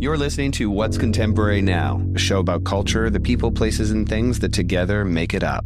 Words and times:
You're 0.00 0.16
listening 0.16 0.52
to 0.52 0.70
What's 0.70 0.96
Contemporary 0.96 1.60
Now, 1.60 2.00
a 2.14 2.20
show 2.20 2.38
about 2.38 2.62
culture, 2.62 3.10
the 3.10 3.18
people, 3.18 3.50
places, 3.50 3.90
and 3.90 4.08
things 4.08 4.38
that 4.38 4.52
together 4.52 5.04
make 5.04 5.34
it 5.34 5.42
up. 5.42 5.64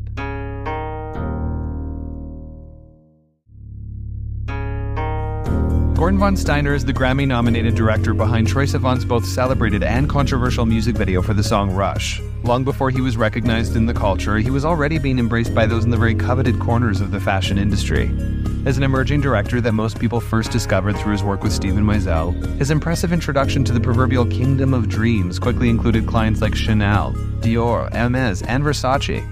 Gordon 6.03 6.19
Von 6.19 6.37
Steiner 6.37 6.75
is 6.75 6.85
the 6.85 6.93
Grammy 6.93 7.29
nominated 7.29 7.77
director 7.77 8.13
behind 8.13 8.49
Troye 8.49 8.67
Sivan's 8.67 9.05
both 9.05 9.25
celebrated 9.25 9.85
and 9.85 10.09
controversial 10.09 10.67
music 10.67 10.97
video 10.97 11.23
for 11.23 11.33
the 11.33 11.45
song 11.45 11.71
Rush. 11.71 12.21
Long 12.43 12.65
before 12.65 12.91
he 12.91 13.01
was 13.01 13.17
recognized 13.17 13.77
in 13.77 13.87
the 13.87 13.95
culture, 13.95 14.39
he 14.39 14.51
was 14.51 14.65
already 14.65 14.99
being 14.99 15.21
embraced 15.21 15.55
by 15.55 15.65
those 15.65 15.85
in 15.85 15.91
the 15.91 15.97
very 15.97 16.17
coveted 16.17 16.59
corners 16.59 17.01
of 17.01 17.13
the 17.13 17.21
fashion 17.21 17.57
industry. 17.57 18.11
As 18.67 18.77
an 18.77 18.83
emerging 18.83 19.21
director 19.21 19.61
that 19.61 19.75
most 19.75 20.01
people 20.01 20.19
first 20.19 20.51
discovered 20.51 20.97
through 20.97 21.13
his 21.13 21.23
work 21.23 21.45
with 21.45 21.53
Steven 21.53 21.85
Meisel, 21.85 22.35
his 22.59 22.73
impressive 22.73 23.13
introduction 23.13 23.63
to 23.63 23.73
the 23.73 23.79
proverbial 23.79 24.27
kingdom 24.27 24.75
of 24.75 24.89
dreams 24.89 25.39
quickly 25.39 25.71
included 25.71 26.09
clients 26.09 26.41
like 26.41 26.57
Chanel, 26.57 27.13
Dior, 27.43 27.93
Hermes, 27.93 28.43
and 28.43 28.65
Versace. 28.65 29.23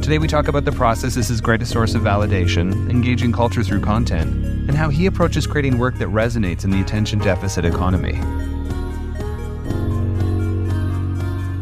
Today 0.00 0.18
we 0.18 0.28
talk 0.28 0.46
about 0.46 0.64
the 0.64 0.70
process 0.70 1.16
as 1.16 1.26
his 1.26 1.40
greatest 1.40 1.72
source 1.72 1.96
of 1.96 2.02
validation, 2.02 2.88
engaging 2.88 3.32
culture 3.32 3.64
through 3.64 3.80
content, 3.80 4.59
and 4.70 4.78
how 4.78 4.88
he 4.88 5.06
approaches 5.06 5.48
creating 5.48 5.78
work 5.78 5.98
that 5.98 6.06
resonates 6.10 6.62
in 6.62 6.70
the 6.70 6.80
attention 6.80 7.18
deficit 7.18 7.64
economy. 7.64 8.12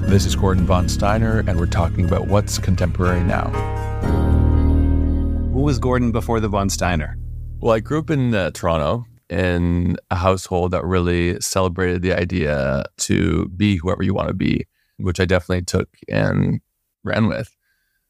This 0.07 0.27
is 0.27 0.37
Gordon 0.37 0.67
Von 0.67 0.91
Steiner, 0.91 1.39
and 1.39 1.59
we're 1.59 1.65
talking 1.65 2.05
about 2.05 2.27
what's 2.27 2.59
contemporary 2.59 3.25
now. 3.25 3.49
Who 5.55 5.61
was 5.61 5.79
Gordon 5.79 6.13
before 6.13 6.39
the 6.39 6.49
Von 6.49 6.69
Steiner? 6.69 7.17
Well, 7.61 7.73
I 7.73 7.81
grew 7.81 8.01
up 8.01 8.11
in 8.11 8.35
uh, 8.35 8.51
Toronto 8.51 9.07
in 9.31 9.97
a 10.11 10.17
household 10.17 10.73
that 10.73 10.85
really 10.85 11.41
celebrated 11.41 12.03
the 12.03 12.13
idea 12.13 12.85
to 12.99 13.49
be 13.57 13.77
whoever 13.77 14.03
you 14.03 14.13
want 14.13 14.29
to 14.29 14.35
be, 14.35 14.67
which 14.99 15.19
I 15.19 15.25
definitely 15.25 15.65
took 15.65 15.89
and 16.11 16.61
ran 17.05 17.27
with. 17.27 17.57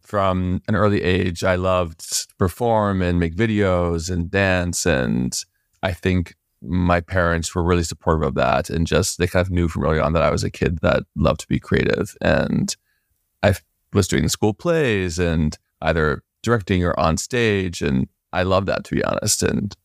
From 0.08 0.62
an 0.66 0.74
early 0.74 1.02
age, 1.02 1.44
I 1.44 1.56
loved 1.56 2.00
to 2.28 2.34
perform 2.38 3.02
and 3.02 3.20
make 3.20 3.36
videos 3.36 4.10
and 4.10 4.30
dance. 4.30 4.86
And 4.86 5.38
I 5.82 5.92
think 5.92 6.34
my 6.62 7.02
parents 7.02 7.54
were 7.54 7.62
really 7.62 7.82
supportive 7.82 8.26
of 8.26 8.34
that. 8.36 8.70
And 8.70 8.86
just 8.86 9.18
they 9.18 9.26
kind 9.26 9.44
of 9.44 9.50
knew 9.50 9.68
from 9.68 9.84
early 9.84 10.00
on 10.00 10.14
that 10.14 10.22
I 10.22 10.30
was 10.30 10.44
a 10.44 10.50
kid 10.50 10.78
that 10.78 11.02
loved 11.14 11.40
to 11.40 11.46
be 11.46 11.60
creative. 11.60 12.16
And 12.22 12.74
I 13.42 13.52
was 13.92 14.08
doing 14.08 14.30
school 14.30 14.54
plays 14.54 15.18
and 15.18 15.58
either 15.82 16.22
directing 16.42 16.82
or 16.82 16.98
on 16.98 17.18
stage. 17.18 17.82
And 17.82 18.08
I 18.32 18.44
love 18.44 18.64
that, 18.64 18.84
to 18.84 18.94
be 18.94 19.04
honest. 19.04 19.42
And 19.42 19.76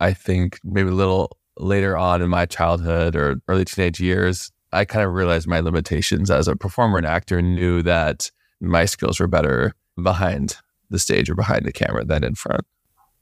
I 0.00 0.14
think 0.14 0.58
maybe 0.64 0.88
a 0.88 0.94
little 0.94 1.38
later 1.56 1.96
on 1.96 2.22
in 2.22 2.28
my 2.28 2.44
childhood 2.44 3.14
or 3.14 3.36
early 3.46 3.66
teenage 3.66 4.00
years, 4.00 4.50
I 4.72 4.84
kind 4.84 5.06
of 5.06 5.14
realized 5.14 5.46
my 5.46 5.60
limitations 5.60 6.28
as 6.28 6.48
a 6.48 6.56
performer 6.56 6.98
and 6.98 7.06
actor 7.06 7.38
and 7.38 7.54
knew 7.54 7.82
that 7.82 8.32
my 8.60 8.84
skills 8.84 9.20
were 9.20 9.26
better 9.26 9.74
behind 10.02 10.56
the 10.90 10.98
stage 10.98 11.30
or 11.30 11.34
behind 11.34 11.64
the 11.64 11.72
camera 11.72 12.04
than 12.04 12.24
in 12.24 12.34
front. 12.34 12.62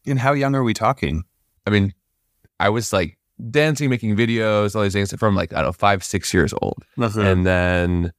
And 0.07 0.19
how 0.19 0.33
young 0.33 0.55
are 0.55 0.65
we 0.65 0.75
talking? 0.75 1.25
I 1.67 1.71
mean, 1.71 1.95
I 2.59 2.69
was 2.69 2.93
like 2.93 3.19
dancing, 3.51 3.91
making 3.91 4.17
videos, 4.17 4.75
all 4.75 4.83
these 4.83 4.93
things 4.93 5.13
from 5.15 5.35
like, 5.35 5.53
I 5.53 5.57
don't 5.57 5.67
know, 5.67 5.73
five, 5.73 6.05
six 6.05 6.33
years 6.35 6.53
old. 6.61 6.85
Uh-huh. 6.99 7.21
And 7.21 7.47
then 7.47 8.13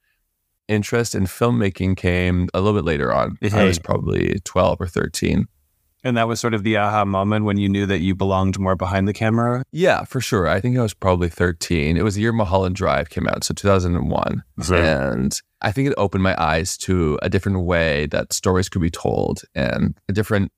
interest 0.68 1.14
in 1.16 1.26
filmmaking 1.26 1.98
came 1.98 2.50
a 2.54 2.62
little 2.62 2.80
bit 2.80 2.86
later 2.86 3.14
on. 3.14 3.38
I 3.54 3.64
was 3.64 3.80
probably 3.80 4.40
12 4.44 4.82
or 4.82 4.88
13. 4.88 5.48
And 6.04 6.18
that 6.18 6.28
was 6.28 6.40
sort 6.40 6.54
of 6.54 6.64
the 6.64 6.76
aha 6.78 7.06
moment 7.06 7.46
when 7.46 7.58
you 7.58 7.70
knew 7.70 7.86
that 7.86 8.00
you 8.00 8.14
belonged 8.14 8.60
more 8.60 8.76
behind 8.76 9.08
the 9.08 9.14
camera? 9.14 9.64
Yeah, 9.72 10.04
for 10.04 10.20
sure. 10.20 10.48
I 10.48 10.60
think 10.60 10.78
I 10.78 10.82
was 10.82 10.94
probably 10.94 11.30
13. 11.30 11.96
It 11.96 12.04
was 12.04 12.16
the 12.16 12.22
year 12.22 12.34
Mulholland 12.34 12.76
Drive 12.76 13.10
came 13.10 13.28
out, 13.28 13.46
so 13.46 13.54
2001. 13.54 14.44
And 14.84 15.40
I 15.62 15.72
think 15.72 15.88
it 15.90 15.94
opened 15.98 16.24
my 16.24 16.36
eyes 16.38 16.78
to 16.80 17.18
a 17.22 17.30
different 17.30 17.62
way 17.62 18.08
that 18.08 18.34
stories 18.34 18.68
could 18.68 18.82
be 18.82 18.90
told 18.90 19.44
and 19.56 19.98
a 20.10 20.14
different 20.14 20.52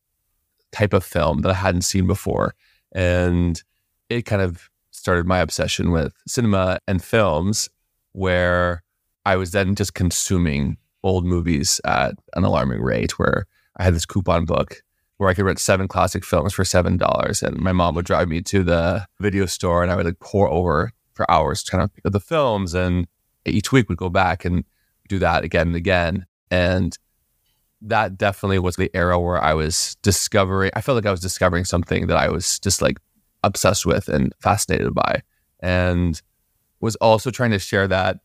type 0.72 0.94
of 0.94 1.04
film 1.04 1.42
that 1.42 1.52
I 1.52 1.56
hadn't 1.56 1.84
seen 1.84 2.08
before. 2.08 2.56
And 2.94 3.62
it 4.10 4.24
kind 4.24 4.42
of 4.42 4.70
started 4.92 5.28
my 5.28 5.40
obsession 5.40 5.92
with 5.92 6.14
cinema 6.28 6.80
and 6.88 7.04
films 7.04 7.70
where 8.14 8.82
I 9.26 9.36
was 9.36 9.52
then 9.52 9.76
just 9.76 9.94
consuming 9.94 10.78
old 11.04 11.24
movies 11.26 11.80
at 11.86 12.16
an 12.36 12.44
alarming 12.44 12.82
rate 12.82 13.20
where 13.20 13.46
I 13.78 13.84
had 13.84 13.94
this 13.94 14.06
coupon 14.06 14.46
book 14.46 14.82
where 15.18 15.30
I 15.30 15.34
could 15.34 15.46
rent 15.46 15.60
seven 15.60 15.88
classic 15.88 16.26
films 16.26 16.54
for 16.54 16.66
seven 16.66 16.98
dollars, 16.98 17.42
and 17.42 17.58
my 17.58 17.72
mom 17.72 17.96
would 17.96 18.06
drive 18.06 18.28
me 18.28 18.42
to 18.44 18.64
the 18.64 19.06
video 19.20 19.46
store, 19.46 19.82
and 19.82 19.92
I 19.92 19.96
would 19.96 20.06
like 20.06 20.20
pour 20.20 20.50
over 20.50 20.92
for 21.14 21.30
hours 21.32 21.64
trying 21.64 21.88
to 21.88 21.94
pick 21.94 22.06
up 22.06 22.14
the 22.14 22.20
films, 22.20 22.74
and 22.74 23.08
each 23.46 23.72
week 23.72 23.90
would 23.90 23.98
go 23.98 24.10
back 24.10 24.44
and 24.46 24.64
do 25.08 25.20
that 25.20 25.44
again 25.44 25.68
and 25.68 25.76
again, 25.76 26.26
and 26.52 26.98
that 27.82 28.18
definitely 28.18 28.60
was 28.60 28.76
the 28.76 28.90
era 28.96 29.20
where 29.20 29.42
I 29.42 29.54
was 29.54 29.96
discovering. 30.02 30.72
I 30.76 30.82
felt 30.82 30.96
like 30.96 31.06
I 31.06 31.12
was 31.12 31.20
discovering 31.22 31.66
something 31.66 32.08
that 32.08 32.18
I 32.18 32.30
was 32.30 32.60
just 32.60 32.82
like 32.82 32.98
obsessed 33.44 33.86
with 33.86 34.10
and 34.10 34.34
fascinated 34.40 34.94
by, 34.94 35.22
and 35.60 36.22
was 36.82 36.96
also 36.98 37.32
trying 37.32 37.52
to 37.52 37.60
share 37.60 37.88
that 37.88 38.20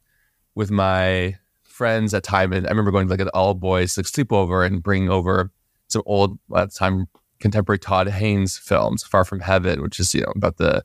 with 0.54 0.70
my 0.70 1.36
friends 1.62 2.12
at 2.14 2.24
time. 2.24 2.52
And 2.52 2.66
I 2.66 2.70
remember 2.70 2.90
going 2.90 3.06
to 3.06 3.10
like 3.10 3.20
an 3.20 3.28
all 3.32 3.54
boys 3.54 3.96
like 3.96 4.06
sleepover 4.06 4.66
and 4.66 4.82
bringing 4.82 5.08
over 5.08 5.50
some 5.92 6.02
old 6.06 6.38
at 6.56 6.70
the 6.70 6.78
time 6.78 7.06
contemporary 7.40 7.78
Todd 7.78 8.08
Haynes 8.08 8.58
films, 8.58 9.02
Far 9.02 9.24
From 9.24 9.40
Heaven, 9.40 9.82
which 9.82 9.98
is 9.98 10.14
you 10.14 10.20
know 10.20 10.32
about 10.36 10.58
the 10.58 10.84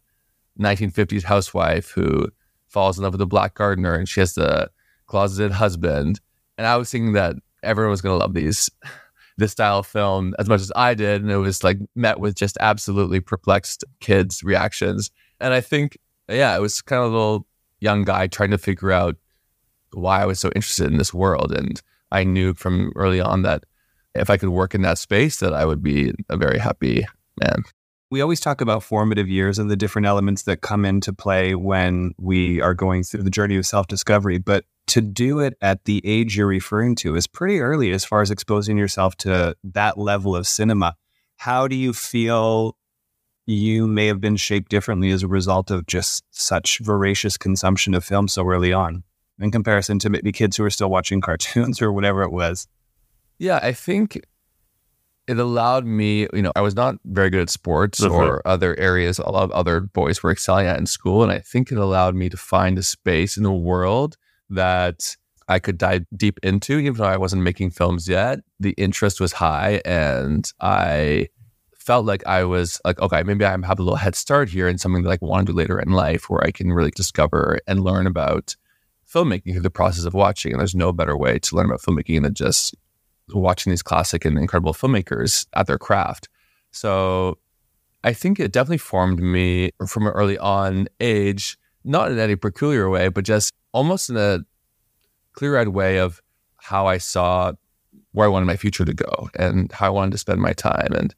1950s 0.59 1.23
housewife 1.23 1.91
who 1.91 2.29
falls 2.67 2.97
in 2.97 3.03
love 3.03 3.13
with 3.13 3.21
a 3.21 3.25
black 3.25 3.53
gardener 3.53 3.93
and 3.93 4.07
she 4.07 4.21
has 4.21 4.33
the 4.33 4.69
closeted 5.05 5.51
husband. 5.51 6.19
And 6.57 6.65
I 6.65 6.77
was 6.77 6.89
thinking 6.89 7.13
that 7.13 7.35
everyone 7.63 7.91
was 7.91 8.01
going 8.01 8.17
to 8.17 8.23
love 8.23 8.33
these 8.33 8.69
this 9.37 9.51
style 9.51 9.79
of 9.79 9.87
film 9.87 10.33
as 10.39 10.47
much 10.47 10.61
as 10.61 10.71
I 10.77 10.93
did, 10.93 11.21
and 11.21 11.29
it 11.29 11.37
was 11.37 11.61
like 11.63 11.77
met 11.93 12.21
with 12.21 12.35
just 12.35 12.57
absolutely 12.61 13.19
perplexed 13.19 13.83
kids' 13.99 14.43
reactions. 14.43 15.11
And 15.41 15.53
I 15.53 15.59
think, 15.59 15.97
yeah, 16.29 16.55
it 16.55 16.61
was 16.61 16.81
kind 16.81 17.03
of 17.03 17.11
a 17.11 17.15
little 17.15 17.47
young 17.81 18.05
guy 18.05 18.27
trying 18.27 18.51
to 18.51 18.57
figure 18.57 18.93
out 18.93 19.17
why 19.91 20.21
I 20.21 20.25
was 20.25 20.39
so 20.39 20.51
interested 20.55 20.87
in 20.87 20.97
this 20.97 21.13
world, 21.13 21.51
and 21.51 21.81
I 22.11 22.23
knew 22.23 22.53
from 22.53 22.93
early 22.95 23.19
on 23.19 23.41
that 23.41 23.65
if 24.15 24.29
I 24.29 24.37
could 24.37 24.49
work 24.49 24.73
in 24.73 24.81
that 24.83 24.97
space, 24.97 25.39
that 25.39 25.53
I 25.53 25.65
would 25.65 25.83
be 25.83 26.13
a 26.29 26.37
very 26.37 26.59
happy 26.59 27.05
man. 27.41 27.63
We 28.11 28.21
always 28.21 28.39
talk 28.39 28.61
about 28.61 28.83
formative 28.83 29.27
years 29.27 29.59
and 29.59 29.69
the 29.69 29.75
different 29.75 30.05
elements 30.05 30.43
that 30.43 30.61
come 30.61 30.85
into 30.85 31.11
play 31.11 31.55
when 31.55 32.13
we 32.17 32.61
are 32.61 32.73
going 32.73 33.03
through 33.03 33.23
the 33.23 33.29
journey 33.29 33.57
of 33.57 33.65
self 33.65 33.87
discovery. 33.87 34.37
But 34.37 34.65
to 34.87 35.01
do 35.01 35.39
it 35.39 35.57
at 35.61 35.85
the 35.85 36.01
age 36.05 36.37
you're 36.37 36.47
referring 36.47 36.95
to 36.95 37.15
is 37.15 37.27
pretty 37.27 37.59
early 37.59 37.91
as 37.91 38.05
far 38.05 38.21
as 38.21 38.31
exposing 38.31 38.77
yourself 38.77 39.15
to 39.17 39.55
that 39.63 39.97
level 39.97 40.35
of 40.35 40.47
cinema. 40.47 40.95
How 41.37 41.67
do 41.67 41.75
you 41.75 41.93
feel 41.93 42.77
you 43.47 43.87
may 43.87 44.07
have 44.07 44.21
been 44.21 44.37
shaped 44.37 44.69
differently 44.69 45.11
as 45.11 45.23
a 45.23 45.27
result 45.27 45.69
of 45.69 45.85
just 45.85 46.23
such 46.31 46.79
voracious 46.79 47.37
consumption 47.37 47.93
of 47.93 48.03
film 48.03 48.27
so 48.27 48.47
early 48.47 48.73
on 48.73 49.03
in 49.39 49.51
comparison 49.51 49.99
to 49.99 50.09
maybe 50.09 50.31
kids 50.31 50.57
who 50.57 50.63
are 50.63 50.69
still 50.69 50.89
watching 50.89 51.21
cartoons 51.21 51.81
or 51.81 51.91
whatever 51.91 52.21
it 52.23 52.31
was? 52.31 52.67
Yeah, 53.37 53.59
I 53.61 53.73
think 53.73 54.21
it 55.27 55.39
allowed 55.39 55.85
me, 55.85 56.27
you 56.33 56.41
know, 56.41 56.51
I 56.55 56.61
was 56.61 56.75
not 56.75 56.95
very 57.05 57.29
good 57.29 57.41
at 57.41 57.49
sports 57.49 58.03
or 58.03 58.41
other 58.45 58.77
areas 58.79 59.17
a 59.17 59.29
lot 59.29 59.43
of 59.43 59.51
other 59.51 59.81
boys 59.81 60.21
were 60.21 60.31
excelling 60.31 60.67
at 60.67 60.77
in 60.77 60.85
school. 60.85 61.23
And 61.23 61.31
I 61.31 61.39
think 61.39 61.71
it 61.71 61.77
allowed 61.77 62.15
me 62.15 62.29
to 62.29 62.37
find 62.37 62.77
a 62.77 62.83
space 62.83 63.35
in 63.35 63.43
the 63.43 63.51
world 63.51 64.17
that 64.49 65.15
I 65.47 65.59
could 65.59 65.77
dive 65.77 66.05
deep 66.15 66.39
into, 66.43 66.77
even 66.77 66.93
though 66.93 67.05
I 67.05 67.17
wasn't 67.17 67.41
making 67.41 67.71
films 67.71 68.07
yet. 68.07 68.39
The 68.59 68.71
interest 68.71 69.19
was 69.19 69.33
high 69.33 69.81
and 69.83 70.51
I 70.61 71.29
felt 71.75 72.05
like 72.05 72.25
I 72.25 72.43
was 72.43 72.79
like, 72.85 72.99
okay, 72.99 73.23
maybe 73.23 73.45
I 73.45 73.51
have 73.51 73.79
a 73.79 73.83
little 73.83 73.95
head 73.95 74.15
start 74.15 74.49
here 74.49 74.67
in 74.67 74.77
something 74.77 75.03
that 75.03 75.11
I 75.11 75.17
want 75.21 75.47
to 75.47 75.53
do 75.53 75.57
later 75.57 75.79
in 75.79 75.91
life 75.91 76.29
where 76.29 76.43
I 76.43 76.51
can 76.51 76.71
really 76.71 76.91
discover 76.91 77.59
and 77.67 77.83
learn 77.83 78.07
about 78.07 78.55
filmmaking 79.11 79.53
through 79.53 79.61
the 79.61 79.69
process 79.69 80.05
of 80.05 80.13
watching. 80.13 80.51
And 80.51 80.59
there's 80.59 80.75
no 80.75 80.91
better 80.91 81.15
way 81.15 81.39
to 81.39 81.55
learn 81.55 81.67
about 81.67 81.81
filmmaking 81.81 82.23
than 82.23 82.33
just 82.33 82.75
watching 83.29 83.71
these 83.71 83.83
classic 83.83 84.25
and 84.25 84.37
incredible 84.37 84.73
filmmakers 84.73 85.47
at 85.53 85.67
their 85.67 85.77
craft. 85.77 86.29
So 86.71 87.37
I 88.03 88.13
think 88.13 88.39
it 88.39 88.51
definitely 88.51 88.77
formed 88.77 89.19
me 89.19 89.71
from 89.87 90.05
an 90.07 90.13
early 90.13 90.37
on 90.37 90.87
age, 90.99 91.57
not 91.83 92.11
in 92.11 92.19
any 92.19 92.35
peculiar 92.35 92.89
way, 92.89 93.09
but 93.09 93.25
just 93.25 93.51
almost 93.71 94.09
in 94.09 94.17
a 94.17 94.39
clear 95.33 95.57
eyed 95.57 95.69
way 95.69 95.99
of 95.99 96.21
how 96.57 96.87
I 96.87 96.97
saw 96.97 97.53
where 98.11 98.27
I 98.27 98.29
wanted 98.29 98.45
my 98.45 98.57
future 98.57 98.85
to 98.85 98.93
go 98.93 99.29
and 99.37 99.71
how 99.71 99.87
I 99.87 99.89
wanted 99.89 100.11
to 100.11 100.17
spend 100.17 100.41
my 100.41 100.53
time. 100.53 100.93
And 100.93 101.13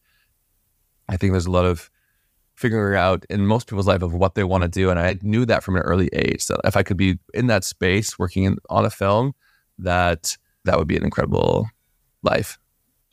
I 1.10 1.18
think 1.18 1.34
there's 1.34 1.46
a 1.46 1.52
lot 1.52 1.66
of 1.66 1.90
figuring 2.56 2.98
out 2.98 3.24
in 3.30 3.46
most 3.46 3.68
people's 3.68 3.88
life 3.88 4.02
of 4.02 4.14
what 4.14 4.36
they 4.36 4.44
want 4.44 4.64
to 4.64 4.68
do. 4.68 4.90
And 4.90 5.00
I 5.00 5.20
knew 5.22 5.46
that 5.46 5.64
from 5.64 5.76
an 5.76 5.84
early 5.84 6.10
age 6.12 6.48
that 6.48 6.60
if 6.64 6.76
I 6.76 6.84
could 6.84 6.98
be 6.98 7.20
in 7.34 7.48
that 7.48 7.64
space 7.64 8.18
working 8.18 8.46
in, 8.46 8.58
on 8.70 8.84
a 8.84 8.90
film, 8.90 9.34
that 9.78 10.36
that 10.66 10.78
would 10.78 10.88
be 10.88 10.98
an 10.98 11.04
incredible 11.04 11.68
life. 12.24 12.58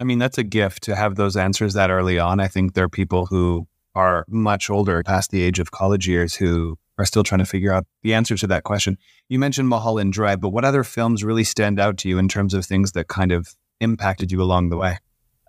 I 0.00 0.04
mean, 0.04 0.18
that's 0.18 0.38
a 0.38 0.42
gift 0.42 0.82
to 0.84 0.96
have 0.96 1.14
those 1.14 1.36
answers 1.36 1.74
that 1.74 1.90
early 1.90 2.18
on. 2.18 2.40
I 2.40 2.48
think 2.48 2.74
there 2.74 2.84
are 2.84 2.88
people 2.88 3.26
who 3.26 3.66
are 3.94 4.24
much 4.28 4.68
older, 4.70 5.02
past 5.04 5.30
the 5.30 5.42
age 5.42 5.58
of 5.58 5.70
college 5.70 6.08
years, 6.08 6.34
who 6.34 6.76
are 6.98 7.04
still 7.04 7.22
trying 7.22 7.40
to 7.40 7.46
figure 7.46 7.72
out 7.72 7.86
the 8.02 8.14
answer 8.14 8.36
to 8.36 8.46
that 8.46 8.64
question. 8.64 8.98
You 9.28 9.38
mentioned 9.38 9.68
Mulholland 9.68 10.12
Drive, 10.12 10.40
but 10.40 10.50
what 10.50 10.64
other 10.64 10.84
films 10.84 11.24
really 11.24 11.44
stand 11.44 11.80
out 11.80 11.96
to 11.98 12.08
you 12.08 12.18
in 12.18 12.28
terms 12.28 12.54
of 12.54 12.64
things 12.64 12.92
that 12.92 13.08
kind 13.08 13.32
of 13.32 13.54
impacted 13.80 14.30
you 14.30 14.42
along 14.42 14.70
the 14.70 14.76
way? 14.76 14.98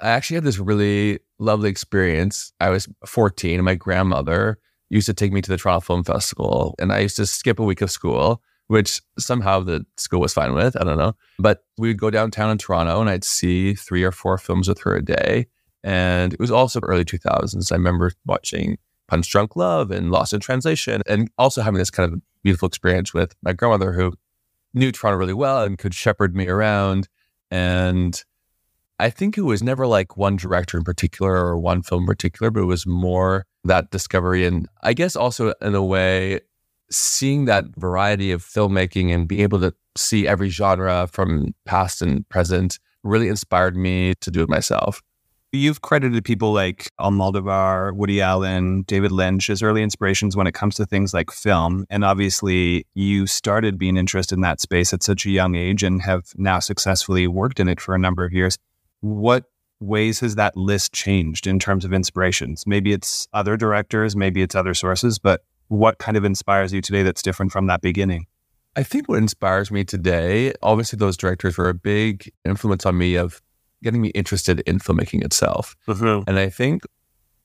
I 0.01 0.09
actually 0.09 0.35
had 0.35 0.43
this 0.43 0.59
really 0.59 1.19
lovely 1.39 1.69
experience. 1.69 2.51
I 2.59 2.69
was 2.69 2.87
14 3.05 3.55
and 3.55 3.65
my 3.65 3.75
grandmother 3.75 4.57
used 4.89 5.05
to 5.07 5.13
take 5.13 5.31
me 5.31 5.41
to 5.41 5.49
the 5.49 5.57
Toronto 5.57 5.81
Film 5.81 6.03
Festival 6.03 6.75
and 6.79 6.91
I 6.91 6.99
used 6.99 7.15
to 7.17 7.25
skip 7.25 7.59
a 7.59 7.63
week 7.63 7.81
of 7.81 7.91
school, 7.91 8.41
which 8.67 9.01
somehow 9.19 9.59
the 9.59 9.85
school 9.97 10.21
was 10.21 10.33
fine 10.33 10.53
with. 10.53 10.79
I 10.79 10.83
don't 10.83 10.97
know. 10.97 11.15
But 11.39 11.63
we 11.77 11.89
would 11.89 11.99
go 11.99 12.09
downtown 12.09 12.49
in 12.49 12.57
Toronto 12.57 12.99
and 12.99 13.09
I'd 13.09 13.23
see 13.23 13.75
three 13.75 14.03
or 14.03 14.11
four 14.11 14.37
films 14.37 14.67
with 14.67 14.81
her 14.81 14.95
a 14.95 15.03
day. 15.03 15.47
And 15.83 16.33
it 16.33 16.39
was 16.39 16.51
also 16.51 16.79
early 16.81 17.05
2000s. 17.05 17.71
I 17.71 17.75
remember 17.75 18.11
watching 18.25 18.77
Punch 19.07 19.29
Drunk 19.29 19.55
Love 19.55 19.91
and 19.91 20.09
Lost 20.09 20.33
in 20.33 20.39
Translation 20.39 21.03
and 21.07 21.29
also 21.37 21.61
having 21.61 21.77
this 21.77 21.91
kind 21.91 22.11
of 22.11 22.19
beautiful 22.43 22.67
experience 22.67 23.13
with 23.13 23.35
my 23.43 23.53
grandmother 23.53 23.91
who 23.91 24.13
knew 24.73 24.91
Toronto 24.91 25.17
really 25.17 25.33
well 25.33 25.63
and 25.63 25.77
could 25.77 25.93
shepherd 25.93 26.35
me 26.35 26.47
around. 26.47 27.07
And 27.51 28.21
I 28.97 29.09
think 29.09 29.37
it 29.37 29.41
was 29.41 29.61
never 29.61 29.85
like 29.85 30.17
one 30.17 30.37
director 30.37 30.77
in 30.77 30.83
particular 30.83 31.33
or 31.33 31.59
one 31.59 31.83
film 31.83 32.03
in 32.03 32.07
particular, 32.07 32.49
but 32.49 32.61
it 32.61 32.65
was 32.65 32.87
more 32.87 33.45
that 33.63 33.91
discovery. 33.91 34.45
And 34.45 34.67
I 34.81 34.93
guess 34.93 35.15
also 35.15 35.53
in 35.61 35.75
a 35.75 35.83
way, 35.83 36.39
seeing 36.91 37.45
that 37.45 37.65
variety 37.77 38.31
of 38.31 38.43
filmmaking 38.43 39.13
and 39.13 39.27
being 39.27 39.41
able 39.41 39.59
to 39.59 39.73
see 39.97 40.27
every 40.27 40.49
genre 40.49 41.07
from 41.11 41.53
past 41.65 42.01
and 42.01 42.27
present 42.29 42.79
really 43.03 43.27
inspired 43.27 43.75
me 43.75 44.13
to 44.21 44.31
do 44.31 44.41
it 44.41 44.49
myself. 44.49 45.01
You've 45.51 45.81
credited 45.81 46.25
people 46.25 46.51
like 46.51 46.91
Almodovar, 46.99 47.95
Woody 47.95 48.21
Allen, 48.21 48.81
David 48.87 49.11
Lynch 49.11 49.49
as 49.49 49.63
early 49.63 49.83
inspirations 49.83 50.35
when 50.35 50.47
it 50.47 50.53
comes 50.53 50.75
to 50.75 50.85
things 50.85 51.13
like 51.13 51.31
film. 51.31 51.85
And 51.89 52.03
obviously, 52.03 52.85
you 52.93 53.25
started 53.25 53.77
being 53.77 53.95
interested 53.95 54.35
in 54.35 54.41
that 54.41 54.59
space 54.59 54.91
at 54.91 55.01
such 55.01 55.25
a 55.25 55.29
young 55.29 55.55
age 55.55 55.81
and 55.81 56.01
have 56.01 56.25
now 56.35 56.59
successfully 56.59 57.25
worked 57.27 57.61
in 57.61 57.69
it 57.69 57.79
for 57.79 57.95
a 57.95 57.99
number 57.99 58.25
of 58.25 58.33
years. 58.33 58.57
What 58.99 59.45
ways 59.79 60.19
has 60.19 60.35
that 60.35 60.57
list 60.57 60.91
changed 60.93 61.47
in 61.47 61.59
terms 61.59 61.85
of 61.85 61.93
inspirations? 61.93 62.65
Maybe 62.67 62.91
it's 62.91 63.27
other 63.31 63.55
directors, 63.55 64.15
maybe 64.15 64.41
it's 64.41 64.55
other 64.55 64.73
sources, 64.73 65.19
but 65.19 65.41
what 65.67 65.97
kind 65.97 66.17
of 66.17 66.23
inspires 66.23 66.73
you 66.73 66.81
today 66.81 67.03
that's 67.03 67.21
different 67.21 67.51
from 67.51 67.67
that 67.67 67.81
beginning? 67.81 68.27
I 68.75 68.83
think 68.83 69.07
what 69.07 69.17
inspires 69.17 69.71
me 69.71 69.83
today, 69.83 70.53
obviously, 70.61 70.97
those 70.97 71.17
directors 71.17 71.57
were 71.57 71.69
a 71.69 71.73
big 71.73 72.31
influence 72.43 72.85
on 72.85 72.97
me 72.97 73.15
of 73.15 73.41
getting 73.83 74.01
me 74.01 74.09
interested 74.09 74.61
in 74.61 74.79
filmmaking 74.79 75.23
itself. 75.23 75.75
Mm-hmm. 75.87 76.27
And 76.27 76.39
I 76.39 76.49
think 76.49 76.83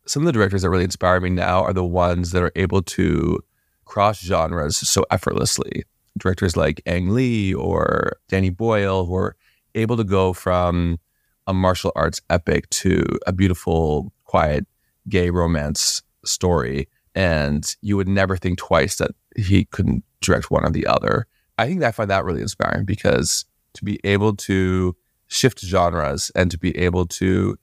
some 0.07 0.23
of 0.23 0.27
the 0.27 0.33
directors 0.33 0.63
that 0.63 0.71
really 0.71 0.85
inspire 0.85 1.21
me 1.21 1.31
now 1.31 1.63
are 1.63 1.73
the 1.73 1.85
ones 1.85 2.33
that 2.33 2.43
are 2.43 2.53
able 2.57 2.83
to 2.83 3.41
cross 3.85 4.21
genres 4.21 4.77
so 4.77 5.05
effortlessly. 5.11 5.85
Directors 6.19 6.57
like 6.57 6.83
Ang 6.87 7.11
Lee 7.11 7.55
or 7.55 8.15
Danny 8.29 8.51
Boyle, 8.51 9.07
who 9.07 9.15
are 9.15 9.37
able 9.75 9.97
to 9.97 10.05
go 10.05 10.33
from 10.33 10.99
a 11.47 11.55
martial 11.55 11.93
arts 11.95 12.21
epic 12.29 12.69
to 12.71 13.05
a 13.27 13.33
beautiful, 13.33 14.13
quiet, 14.25 14.67
gay 15.09 15.31
romance 15.31 16.03
story. 16.25 16.89
And 17.15 17.75
you 17.83 17.97
would 17.97 18.09
never 18.09 18.37
think 18.37 18.59
twice 18.59 18.97
that 18.97 19.13
he 19.37 19.65
couldn't 19.65 20.05
direct 20.21 20.51
one 20.51 20.65
or 20.65 20.71
the 20.71 20.87
other. 20.87 21.27
I 21.59 21.67
think 21.67 21.81
that 21.81 21.89
I 21.89 21.93
find 21.93 22.11
that 22.11 22.25
really 22.25 22.43
inspiring 22.43 22.85
because 22.85 23.45
to 23.75 23.85
be 23.85 24.01
able 24.05 24.37
to 24.37 24.97
shift 25.29 25.61
genres 25.61 26.31
and 26.35 26.51
to 26.51 26.59
be 26.59 26.77
able 26.77 27.07
to 27.07 27.57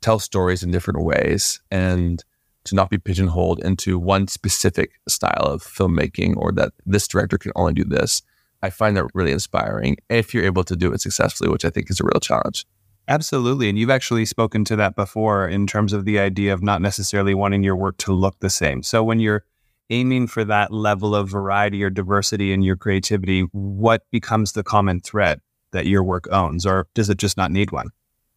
tell 0.00 0.18
stories 0.18 0.62
in 0.62 0.70
different 0.70 1.02
ways 1.02 1.60
and 1.70 2.22
to 2.64 2.74
not 2.74 2.90
be 2.90 2.98
pigeonholed 2.98 3.62
into 3.62 3.98
one 3.98 4.26
specific 4.26 4.92
style 5.08 5.46
of 5.46 5.62
filmmaking 5.62 6.36
or 6.36 6.52
that 6.52 6.72
this 6.86 7.06
director 7.06 7.38
can 7.38 7.52
only 7.56 7.72
do 7.72 7.84
this. 7.84 8.22
I 8.62 8.70
find 8.70 8.96
that 8.96 9.06
really 9.14 9.32
inspiring 9.32 9.98
if 10.08 10.32
you're 10.32 10.44
able 10.44 10.64
to 10.64 10.76
do 10.76 10.92
it 10.92 11.00
successfully, 11.00 11.50
which 11.50 11.64
I 11.64 11.70
think 11.70 11.90
is 11.90 12.00
a 12.00 12.04
real 12.04 12.20
challenge. 12.20 12.66
Absolutely. 13.06 13.68
And 13.68 13.78
you've 13.78 13.90
actually 13.90 14.24
spoken 14.24 14.64
to 14.64 14.76
that 14.76 14.96
before 14.96 15.46
in 15.46 15.66
terms 15.66 15.92
of 15.92 16.04
the 16.04 16.18
idea 16.18 16.54
of 16.54 16.62
not 16.62 16.80
necessarily 16.80 17.34
wanting 17.34 17.62
your 17.62 17.76
work 17.76 17.98
to 17.98 18.12
look 18.12 18.38
the 18.40 18.50
same. 18.50 18.82
So 18.82 19.04
when 19.04 19.20
you're 19.20 19.44
aiming 19.90 20.26
for 20.26 20.44
that 20.44 20.72
level 20.72 21.14
of 21.14 21.28
variety 21.28 21.84
or 21.84 21.90
diversity 21.90 22.52
in 22.52 22.62
your 22.62 22.76
creativity, 22.76 23.42
what 23.52 24.02
becomes 24.10 24.52
the 24.52 24.62
common 24.62 25.00
thread? 25.00 25.40
that 25.74 25.86
your 25.86 26.02
work 26.02 26.26
owns, 26.32 26.64
or 26.64 26.86
does 26.94 27.10
it 27.10 27.18
just 27.18 27.36
not 27.36 27.50
need 27.50 27.70
one? 27.70 27.88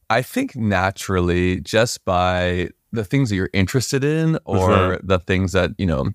I 0.10 0.22
think 0.22 0.56
naturally, 0.56 1.62
just 1.62 2.04
by 2.04 2.69
the 2.92 3.06
things 3.06 3.30
that 3.30 3.36
you're 3.36 3.50
interested 3.54 4.04
in, 4.04 4.38
or 4.44 4.69
mm-hmm. 4.69 5.08
the 5.08 5.19
things 5.19 5.54
that, 5.54 5.72
you 5.78 5.86
know, 5.86 6.10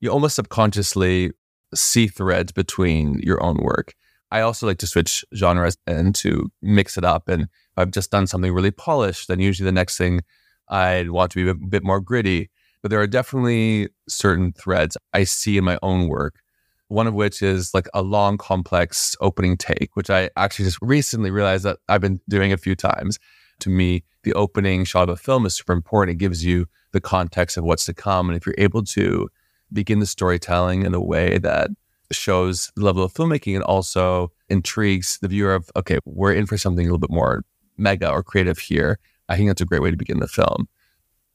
you 0.00 0.10
almost 0.10 0.36
subconsciously 0.36 1.32
see 1.74 2.06
threads 2.06 2.52
between 2.52 3.18
your 3.20 3.42
own 3.42 3.56
work. 3.56 3.94
I 4.30 4.40
also 4.40 4.66
like 4.66 4.78
to 4.78 4.86
switch 4.86 5.24
genres 5.34 5.76
and 5.86 6.14
to 6.16 6.50
mix 6.60 6.96
it 6.98 7.04
up. 7.04 7.28
And 7.28 7.48
I've 7.76 7.90
just 7.90 8.10
done 8.10 8.26
something 8.26 8.52
really 8.52 8.70
polished, 8.70 9.28
then 9.28 9.40
usually 9.40 9.66
the 9.66 9.72
next 9.72 9.96
thing 9.96 10.22
I'd 10.68 11.10
want 11.10 11.32
to 11.32 11.44
be 11.44 11.50
a 11.50 11.54
bit 11.54 11.84
more 11.84 12.00
gritty. 12.00 12.50
But 12.82 12.90
there 12.90 13.00
are 13.00 13.06
definitely 13.06 13.88
certain 14.08 14.52
threads 14.52 14.96
I 15.12 15.24
see 15.24 15.56
in 15.56 15.64
my 15.64 15.78
own 15.82 16.08
work 16.08 16.40
one 16.88 17.06
of 17.06 17.14
which 17.14 17.42
is 17.42 17.74
like 17.74 17.88
a 17.94 18.02
long, 18.02 18.38
complex 18.38 19.16
opening 19.20 19.56
take, 19.56 19.90
which 19.94 20.10
I 20.10 20.30
actually 20.36 20.66
just 20.66 20.78
recently 20.80 21.30
realized 21.30 21.64
that 21.64 21.78
I've 21.88 22.00
been 22.00 22.20
doing 22.28 22.52
a 22.52 22.56
few 22.56 22.76
times. 22.76 23.18
To 23.60 23.70
me, 23.70 24.04
the 24.22 24.34
opening 24.34 24.84
shot 24.84 25.08
of 25.08 25.14
a 25.14 25.16
film 25.16 25.46
is 25.46 25.56
super 25.56 25.72
important. 25.72 26.16
It 26.16 26.18
gives 26.18 26.44
you 26.44 26.66
the 26.92 27.00
context 27.00 27.56
of 27.56 27.64
what's 27.64 27.86
to 27.86 27.94
come. 27.94 28.28
And 28.28 28.36
if 28.36 28.46
you're 28.46 28.54
able 28.58 28.82
to 28.84 29.28
begin 29.72 29.98
the 29.98 30.06
storytelling 30.06 30.82
in 30.82 30.94
a 30.94 31.00
way 31.00 31.38
that 31.38 31.70
shows 32.12 32.72
the 32.76 32.84
level 32.84 33.02
of 33.02 33.12
filmmaking 33.12 33.54
and 33.54 33.64
also 33.64 34.32
intrigues 34.48 35.18
the 35.18 35.28
viewer 35.28 35.54
of, 35.54 35.70
okay, 35.76 35.98
we're 36.04 36.32
in 36.32 36.46
for 36.46 36.58
something 36.58 36.84
a 36.84 36.88
little 36.88 36.98
bit 36.98 37.10
more 37.10 37.44
mega 37.76 38.10
or 38.10 38.22
creative 38.22 38.58
here. 38.58 38.98
I 39.28 39.36
think 39.36 39.48
that's 39.48 39.60
a 39.60 39.66
great 39.66 39.82
way 39.82 39.90
to 39.90 39.96
begin 39.96 40.20
the 40.20 40.28
film. 40.28 40.68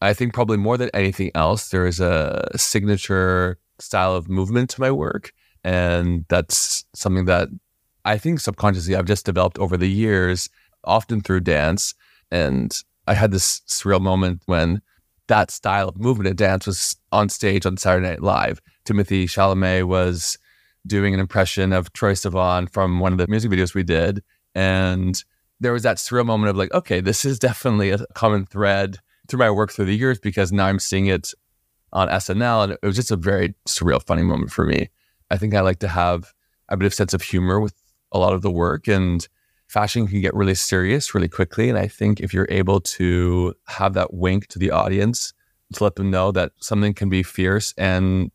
I 0.02 0.14
think 0.14 0.34
probably 0.34 0.58
more 0.58 0.78
than 0.78 0.90
anything 0.94 1.32
else, 1.36 1.70
there 1.70 1.86
is 1.86 2.00
a 2.00 2.48
signature 2.56 3.60
style 3.80 4.16
of 4.16 4.30
movement 4.30 4.70
to 4.72 4.82
my 4.82 4.92
work 4.92 5.32
and 5.64 6.26
that's 6.28 6.86
something 6.94 7.26
that 7.26 7.50
I 8.06 8.18
think 8.18 8.40
subconsciously 8.40 8.96
I've 8.96 9.06
just 9.06 9.26
developed 9.26 9.60
over 9.60 9.78
the 9.78 9.90
years, 9.90 10.50
often 10.84 11.22
through 11.22 11.42
dance. 11.42 11.94
And 12.32 12.76
I 13.08 13.14
had 13.14 13.32
this 13.32 13.62
surreal 13.68 14.02
moment 14.02 14.42
when 14.46 14.82
that 15.28 15.52
style 15.52 15.90
of 15.90 16.00
movement 16.00 16.30
and 16.30 16.38
dance 16.38 16.66
was 16.66 16.96
on 17.12 17.30
stage 17.30 17.66
on 17.66 17.78
Saturday 17.78 18.10
Night 18.10 18.24
Live. 18.24 18.60
Timothée 18.86 19.26
Chalamet 19.26 19.84
was 19.86 20.38
doing 20.86 21.13
an 21.13 21.19
impression 21.19 21.74
of 21.74 21.94
Troye 21.94 22.13
Sivan 22.13 22.72
from 22.72 23.00
one 23.00 23.12
of 23.12 23.17
the 23.17 23.27
music 23.27 23.51
videos 23.51 23.74
we 23.74 23.84
did. 23.84 24.24
And 24.56 25.22
there 25.60 25.74
was 25.74 25.84
that 25.84 25.98
surreal 25.98 26.25
moment 26.25 26.50
of 26.50 26.58
like, 26.58 26.74
okay, 26.74 27.01
this 27.01 27.24
is 27.24 27.39
definitely 27.39 27.91
a 27.91 28.00
common 28.13 28.46
thread 28.46 28.98
through 29.27 29.39
my 29.39 29.51
work 29.51 29.72
through 29.72 29.86
the 29.86 29.96
years 29.96 30.20
because 30.20 30.51
now 30.51 30.65
I'm 30.65 30.79
seeing 30.79 31.06
it 31.06 31.34
on 31.94 32.10
SNL. 32.10 32.63
And 32.63 32.74
it 32.74 32.86
was 32.86 32.96
just 32.96 33.12
a 33.12 33.15
very 33.15 33.53
surreal, 33.67 34.03
funny 34.03 34.24
moment 34.24 34.51
for 34.51 34.65
me. 34.65 34.89
I 35.29 35.38
think 35.38 35.53
I 35.53 35.62
like 35.62 35.79
to 35.79 35.88
have 35.88 36.34
a 36.70 36.77
bit 36.77 36.86
of 36.86 36.94
sense 36.94 37.13
of 37.13 37.22
humor 37.22 37.60
with 37.60 37.74
a 38.12 38.20
lot 38.20 38.34
of 38.34 38.41
the 38.41 38.51
work 38.51 38.88
and 38.88 39.27
fashion 39.67 40.06
can 40.06 40.20
get 40.20 40.34
really 40.34 40.56
serious 40.56 41.15
really 41.15 41.29
quickly. 41.29 41.70
And 41.70 41.77
I 41.77 41.88
think 41.88 42.20
if 42.20 42.34
you're 42.34 42.48
able 42.50 42.82
to 42.82 43.53
have 43.67 43.94
that 43.94 44.13
wink 44.13 44.48
to 44.48 44.60
the 44.60 44.72
audience 44.72 45.34
to 45.74 45.84
let 45.84 45.96
them 45.96 46.12
know 46.12 46.32
that 46.34 46.51
something 46.58 46.94
can 46.94 47.08
be 47.10 47.24
fierce 47.24 47.74
and 47.77 48.32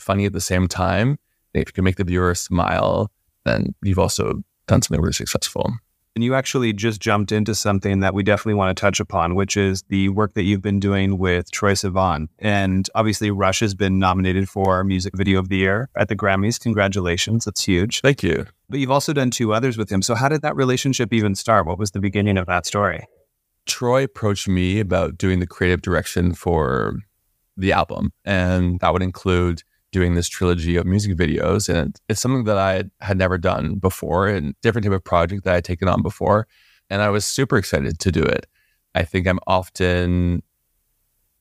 funny 0.00 0.24
at 0.24 0.32
the 0.32 0.40
same 0.40 0.66
time, 0.68 1.18
if 1.60 1.68
you 1.68 1.72
can 1.72 1.84
make 1.84 1.96
the 1.96 2.04
viewer 2.04 2.34
smile, 2.34 3.10
then 3.44 3.74
you've 3.82 3.98
also 3.98 4.42
done 4.66 4.82
something 4.82 5.00
really 5.00 5.12
successful. 5.12 5.72
And 6.14 6.24
you 6.24 6.34
actually 6.34 6.72
just 6.72 7.00
jumped 7.00 7.30
into 7.30 7.54
something 7.54 8.00
that 8.00 8.12
we 8.12 8.24
definitely 8.24 8.54
want 8.54 8.76
to 8.76 8.80
touch 8.80 8.98
upon, 8.98 9.36
which 9.36 9.56
is 9.56 9.84
the 9.88 10.08
work 10.08 10.34
that 10.34 10.42
you've 10.42 10.62
been 10.62 10.80
doing 10.80 11.16
with 11.16 11.48
Troye 11.52 11.74
Sivan. 11.74 12.26
And 12.40 12.90
obviously, 12.96 13.30
Rush 13.30 13.60
has 13.60 13.72
been 13.72 14.00
nominated 14.00 14.48
for 14.48 14.82
Music 14.82 15.16
Video 15.16 15.38
of 15.38 15.48
the 15.48 15.58
Year 15.58 15.88
at 15.96 16.08
the 16.08 16.16
Grammys. 16.16 16.58
Congratulations. 16.58 17.44
That's 17.44 17.64
huge. 17.64 18.00
Thank 18.00 18.24
you. 18.24 18.46
But 18.68 18.80
you've 18.80 18.90
also 18.90 19.12
done 19.12 19.30
two 19.30 19.54
others 19.54 19.78
with 19.78 19.92
him. 19.92 20.02
So, 20.02 20.16
how 20.16 20.28
did 20.28 20.42
that 20.42 20.56
relationship 20.56 21.12
even 21.12 21.36
start? 21.36 21.66
What 21.66 21.78
was 21.78 21.92
the 21.92 22.00
beginning 22.00 22.36
of 22.36 22.46
that 22.46 22.66
story? 22.66 23.06
Troye 23.68 24.02
approached 24.02 24.48
me 24.48 24.80
about 24.80 25.18
doing 25.18 25.38
the 25.38 25.46
creative 25.46 25.82
direction 25.82 26.34
for 26.34 26.96
the 27.56 27.70
album, 27.70 28.12
and 28.24 28.80
that 28.80 28.92
would 28.92 29.02
include 29.02 29.62
doing 29.92 30.14
this 30.14 30.28
trilogy 30.28 30.76
of 30.76 30.86
music 30.86 31.16
videos. 31.16 31.68
And 31.72 31.98
it's 32.08 32.20
something 32.20 32.44
that 32.44 32.58
I 32.58 32.84
had 33.00 33.18
never 33.18 33.38
done 33.38 33.76
before 33.76 34.28
and 34.28 34.54
different 34.62 34.84
type 34.84 34.92
of 34.92 35.04
project 35.04 35.44
that 35.44 35.52
I 35.52 35.54
had 35.54 35.64
taken 35.64 35.88
on 35.88 36.02
before. 36.02 36.46
And 36.90 37.02
I 37.02 37.08
was 37.08 37.24
super 37.24 37.56
excited 37.56 37.98
to 37.98 38.12
do 38.12 38.22
it. 38.22 38.46
I 38.94 39.04
think 39.04 39.26
I'm 39.26 39.40
often 39.46 40.42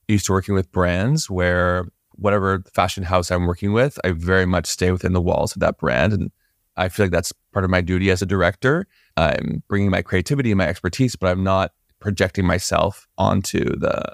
used 0.07 0.25
to 0.27 0.31
working 0.31 0.55
with 0.55 0.71
brands 0.71 1.29
where 1.29 1.85
whatever 2.11 2.63
fashion 2.73 3.03
house 3.03 3.31
I'm 3.31 3.45
working 3.45 3.73
with, 3.73 3.99
I 4.03 4.11
very 4.11 4.45
much 4.45 4.65
stay 4.65 4.91
within 4.91 5.13
the 5.13 5.21
walls 5.21 5.55
of 5.55 5.59
that 5.59 5.77
brand. 5.77 6.13
And 6.13 6.31
I 6.75 6.89
feel 6.89 7.05
like 7.05 7.11
that's 7.11 7.33
part 7.53 7.65
of 7.65 7.71
my 7.71 7.81
duty 7.81 8.09
as 8.11 8.21
a 8.21 8.25
director. 8.25 8.87
I'm 9.17 9.63
bringing 9.67 9.89
my 9.89 10.01
creativity 10.01 10.51
and 10.51 10.57
my 10.57 10.67
expertise, 10.67 11.15
but 11.15 11.29
I'm 11.29 11.43
not 11.43 11.71
projecting 11.99 12.45
myself 12.45 13.07
onto 13.17 13.63
the 13.63 14.13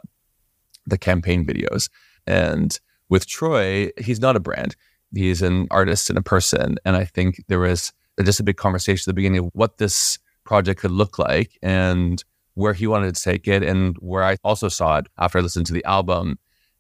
the 0.86 0.98
campaign 0.98 1.46
videos. 1.46 1.90
And 2.28 2.78
with 3.10 3.28
Troye, 3.28 3.92
he's 4.00 4.20
not 4.20 4.36
a 4.36 4.40
brand. 4.40 4.76
He's 5.14 5.42
an 5.42 5.68
artist 5.72 6.10
and 6.10 6.18
a 6.18 6.24
person. 6.24 6.78
And 6.86 6.96
I 6.96 7.06
think 7.06 7.44
there 7.48 7.60
was 7.60 7.94
just 8.24 8.40
a 8.40 8.44
big 8.44 8.58
conversation 8.58 9.04
at 9.04 9.12
the 9.12 9.16
beginning 9.16 9.40
of 9.40 9.50
what 9.54 9.78
this 9.78 10.20
project 10.44 10.82
could 10.82 10.92
look 10.92 11.20
like 11.20 11.58
and 11.62 12.24
where 12.56 12.74
he 12.74 12.88
wanted 12.88 13.16
to 13.16 13.22
take 13.22 13.48
it 13.48 13.64
and 13.64 13.96
where 13.98 14.24
I 14.24 14.38
also 14.44 14.68
saw 14.68 14.98
it 14.98 15.08
after 15.18 15.40
I 15.40 15.42
listened 15.42 15.66
to 15.68 15.74
the 15.74 15.86
album. 15.86 16.38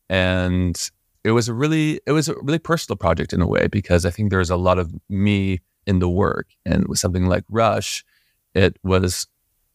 And 0.09 0.77
it 1.23 1.31
was 1.31 1.47
a 1.47 1.53
really 1.53 2.01
it 2.05 2.11
was 2.11 2.27
a 2.27 2.35
really 2.41 2.59
personal 2.59 2.97
project 2.97 3.33
in 3.33 3.41
a 3.41 3.47
way 3.47 3.67
because 3.67 4.05
I 4.05 4.09
think 4.09 4.29
there 4.29 4.39
was 4.39 4.49
a 4.49 4.57
lot 4.57 4.77
of 4.77 4.93
me 5.09 5.61
in 5.87 5.99
the 5.99 6.09
work. 6.09 6.49
And 6.65 6.87
with 6.87 6.99
something 6.99 7.25
like 7.25 7.43
Rush, 7.49 8.03
it 8.53 8.77
was 8.83 9.27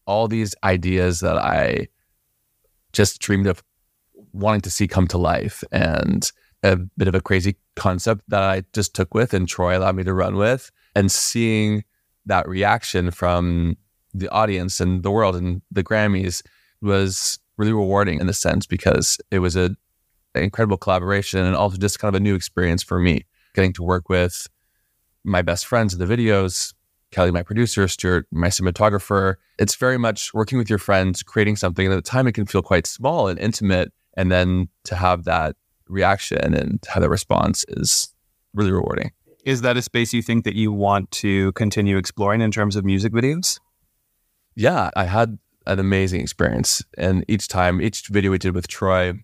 all 0.07 0.29
these 0.29 0.55
ideas 0.65 1.21
that 1.21 1.37
I 1.37 1.89
just 2.93 3.21
dreamed 3.21 3.47
of 3.47 3.63
wanting 4.39 4.61
to 4.63 4.71
see 4.71 4.89
come 4.89 5.07
to 5.09 5.19
life 5.19 5.65
and 5.73 6.31
a 6.63 6.77
bit 6.77 7.09
of 7.09 7.15
a 7.15 7.21
crazy 7.21 7.57
concept 7.77 8.25
that 8.29 8.43
I 8.43 8.65
just 8.73 8.95
took 8.95 9.15
with 9.15 9.33
and 9.35 9.47
Troye 9.47 9.77
allowed 9.77 9.97
me 9.97 10.05
to 10.05 10.13
run 10.13 10.37
with 10.37 10.71
and 10.95 11.11
seeing 11.11 11.85
that 12.27 12.49
reaction 12.49 13.11
from 13.11 13.77
the 14.15 14.29
audience 14.31 14.81
and 14.81 15.03
the 15.03 15.11
world 15.11 15.37
and 15.37 15.63
the 15.71 15.85
Grammys 15.85 16.43
was 16.81 17.39
really 17.57 17.73
rewarding 17.73 18.21
in 18.21 18.29
a 18.29 18.33
sense 18.33 18.67
because 18.67 19.19
it 19.31 19.39
was 19.41 19.57
a 19.57 19.77
an 20.35 20.45
incredible 20.45 20.77
collaboration 20.77 21.41
and 21.41 21.57
also 21.57 21.79
just 21.79 21.99
kind 21.99 22.15
of 22.15 22.21
a 22.21 22.23
new 22.23 22.35
experience 22.35 22.83
for 22.83 22.99
me 22.99 23.25
getting 23.55 23.73
to 23.73 23.83
work 23.83 24.09
with 24.09 24.47
my 25.25 25.43
best 25.43 25.67
friends 25.67 25.95
in 25.95 25.99
the 25.99 26.17
videos 26.17 26.75
Kelly, 27.11 27.31
my 27.31 27.43
producer, 27.43 27.89
Stuart, 27.89 28.27
my 28.31 28.49
cinematographer. 28.49 29.37
It's 29.59 29.75
very 29.75 29.99
much 29.99 30.35
working 30.35 30.59
with 30.59 30.69
your 30.69 30.79
friends, 30.79 31.23
creating 31.23 31.57
something. 31.57 31.87
And 31.87 31.93
at 31.95 32.05
the 32.05 32.09
time, 32.11 32.27
it 32.27 32.33
can 32.33 32.47
feel 32.47 32.63
quite 32.63 32.87
small 32.87 33.29
and 33.29 33.39
intimate. 33.39 33.93
And 34.19 34.33
then 34.33 34.69
to 34.85 34.97
have 34.97 35.25
that 35.25 35.55
reaction 35.87 36.53
and 36.53 36.85
have 36.89 37.03
that 37.03 37.09
response 37.09 37.65
is 37.69 38.13
really 38.53 38.73
rewarding. 38.73 39.13
Is 39.45 39.61
that 39.61 39.77
a 39.77 39.83
space 39.83 40.13
you 40.13 40.23
think 40.23 40.45
that 40.45 40.57
you 40.57 40.73
want 40.73 41.09
to 41.13 41.53
continue 41.53 41.97
exploring 41.97 42.41
in 42.41 42.51
terms 42.51 42.75
of 42.75 42.85
music 42.85 43.13
videos? 43.13 43.61
Yeah, 44.57 44.91
I 44.97 45.05
had 45.05 45.39
an 45.67 45.79
amazing 45.79 46.21
experience. 46.21 46.83
And 46.99 47.25
each 47.29 47.47
time, 47.47 47.81
each 47.81 48.09
video 48.09 48.33
we 48.33 48.39
did 48.39 48.57
with 48.57 48.67
Troye, 48.67 49.21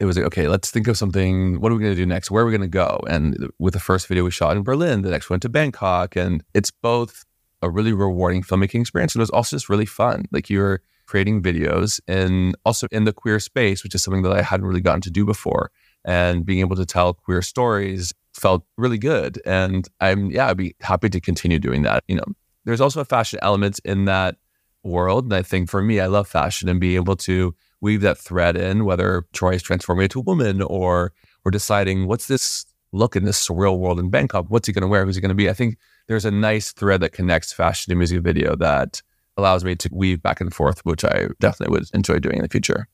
it 0.00 0.06
was 0.06 0.16
like, 0.16 0.26
okay, 0.26 0.48
let's 0.48 0.70
think 0.70 0.88
of 0.88 0.96
something. 0.96 1.60
What 1.60 1.70
are 1.70 1.74
we 1.74 1.82
going 1.82 1.94
to 1.94 2.02
do 2.02 2.06
next? 2.06 2.30
Where 2.30 2.44
are 2.44 2.46
we 2.46 2.52
going 2.52 2.62
to 2.62 2.66
go? 2.66 3.00
And 3.06 3.50
with 3.58 3.74
the 3.74 3.80
first 3.80 4.06
video 4.06 4.24
we 4.24 4.30
shot 4.30 4.56
in 4.56 4.62
Berlin, 4.62 5.02
the 5.02 5.10
next 5.10 5.28
one 5.28 5.40
to 5.40 5.50
Bangkok. 5.50 6.16
And 6.16 6.42
it's 6.54 6.70
both 6.70 7.26
a 7.60 7.68
really 7.68 7.92
rewarding 7.92 8.42
filmmaking 8.42 8.80
experience, 8.80 9.12
but 9.12 9.18
it 9.18 9.22
was 9.22 9.30
also 9.30 9.54
just 9.54 9.68
really 9.68 9.84
fun. 9.84 10.24
Like 10.32 10.48
you're 10.48 10.80
creating 11.14 11.40
videos 11.40 12.00
and 12.08 12.56
also 12.64 12.88
in 12.90 13.04
the 13.04 13.12
queer 13.12 13.38
space, 13.38 13.84
which 13.84 13.94
is 13.94 14.02
something 14.02 14.22
that 14.22 14.32
I 14.32 14.42
hadn't 14.42 14.66
really 14.66 14.80
gotten 14.80 15.00
to 15.02 15.12
do 15.12 15.24
before. 15.24 15.70
And 16.04 16.44
being 16.44 16.58
able 16.58 16.74
to 16.74 16.84
tell 16.84 17.14
queer 17.14 17.40
stories 17.40 18.12
felt 18.32 18.64
really 18.76 18.98
good. 18.98 19.40
And 19.46 19.88
I'm, 20.00 20.32
yeah, 20.32 20.48
I'd 20.48 20.56
be 20.56 20.74
happy 20.80 21.08
to 21.10 21.20
continue 21.20 21.60
doing 21.60 21.82
that. 21.82 22.02
You 22.08 22.16
know, 22.16 22.24
there's 22.64 22.80
also 22.80 23.00
a 23.00 23.04
fashion 23.04 23.38
element 23.42 23.78
in 23.84 24.06
that 24.06 24.38
world. 24.82 25.26
And 25.26 25.34
I 25.34 25.42
think 25.42 25.70
for 25.70 25.80
me, 25.80 26.00
I 26.00 26.06
love 26.06 26.26
fashion 26.26 26.68
and 26.68 26.80
being 26.80 26.96
able 26.96 27.14
to 27.28 27.54
weave 27.80 28.00
that 28.00 28.18
thread 28.18 28.56
in, 28.56 28.84
whether 28.84 29.24
Troye 29.32 29.54
is 29.54 29.62
transforming 29.62 30.02
into 30.02 30.18
a 30.18 30.22
woman 30.22 30.62
or 30.62 31.12
we're 31.44 31.52
deciding 31.52 32.08
what's 32.08 32.26
this 32.26 32.66
look 32.90 33.14
in 33.14 33.24
this 33.24 33.48
surreal 33.48 33.78
world 33.78 34.00
in 34.00 34.10
Bangkok? 34.10 34.46
What's 34.48 34.66
he 34.66 34.72
going 34.72 34.82
to 34.82 34.88
wear? 34.88 35.04
Who's 35.04 35.14
he 35.14 35.20
going 35.20 35.28
to 35.28 35.36
be? 35.36 35.48
I 35.48 35.54
think 35.54 35.78
there's 36.08 36.24
a 36.24 36.32
nice 36.32 36.72
thread 36.72 37.02
that 37.02 37.12
connects 37.12 37.52
fashion 37.52 37.92
to 37.92 37.94
music 37.94 38.20
video 38.22 38.56
that 38.56 39.00
allows 39.36 39.64
me 39.64 39.74
to 39.76 39.88
weave 39.92 40.22
back 40.22 40.40
and 40.40 40.54
forth, 40.54 40.80
which 40.84 41.04
I 41.04 41.28
definitely 41.40 41.72
would 41.72 41.88
enjoy 41.94 42.18
doing 42.18 42.36
in 42.36 42.42
the 42.42 42.48
future. 42.48 42.88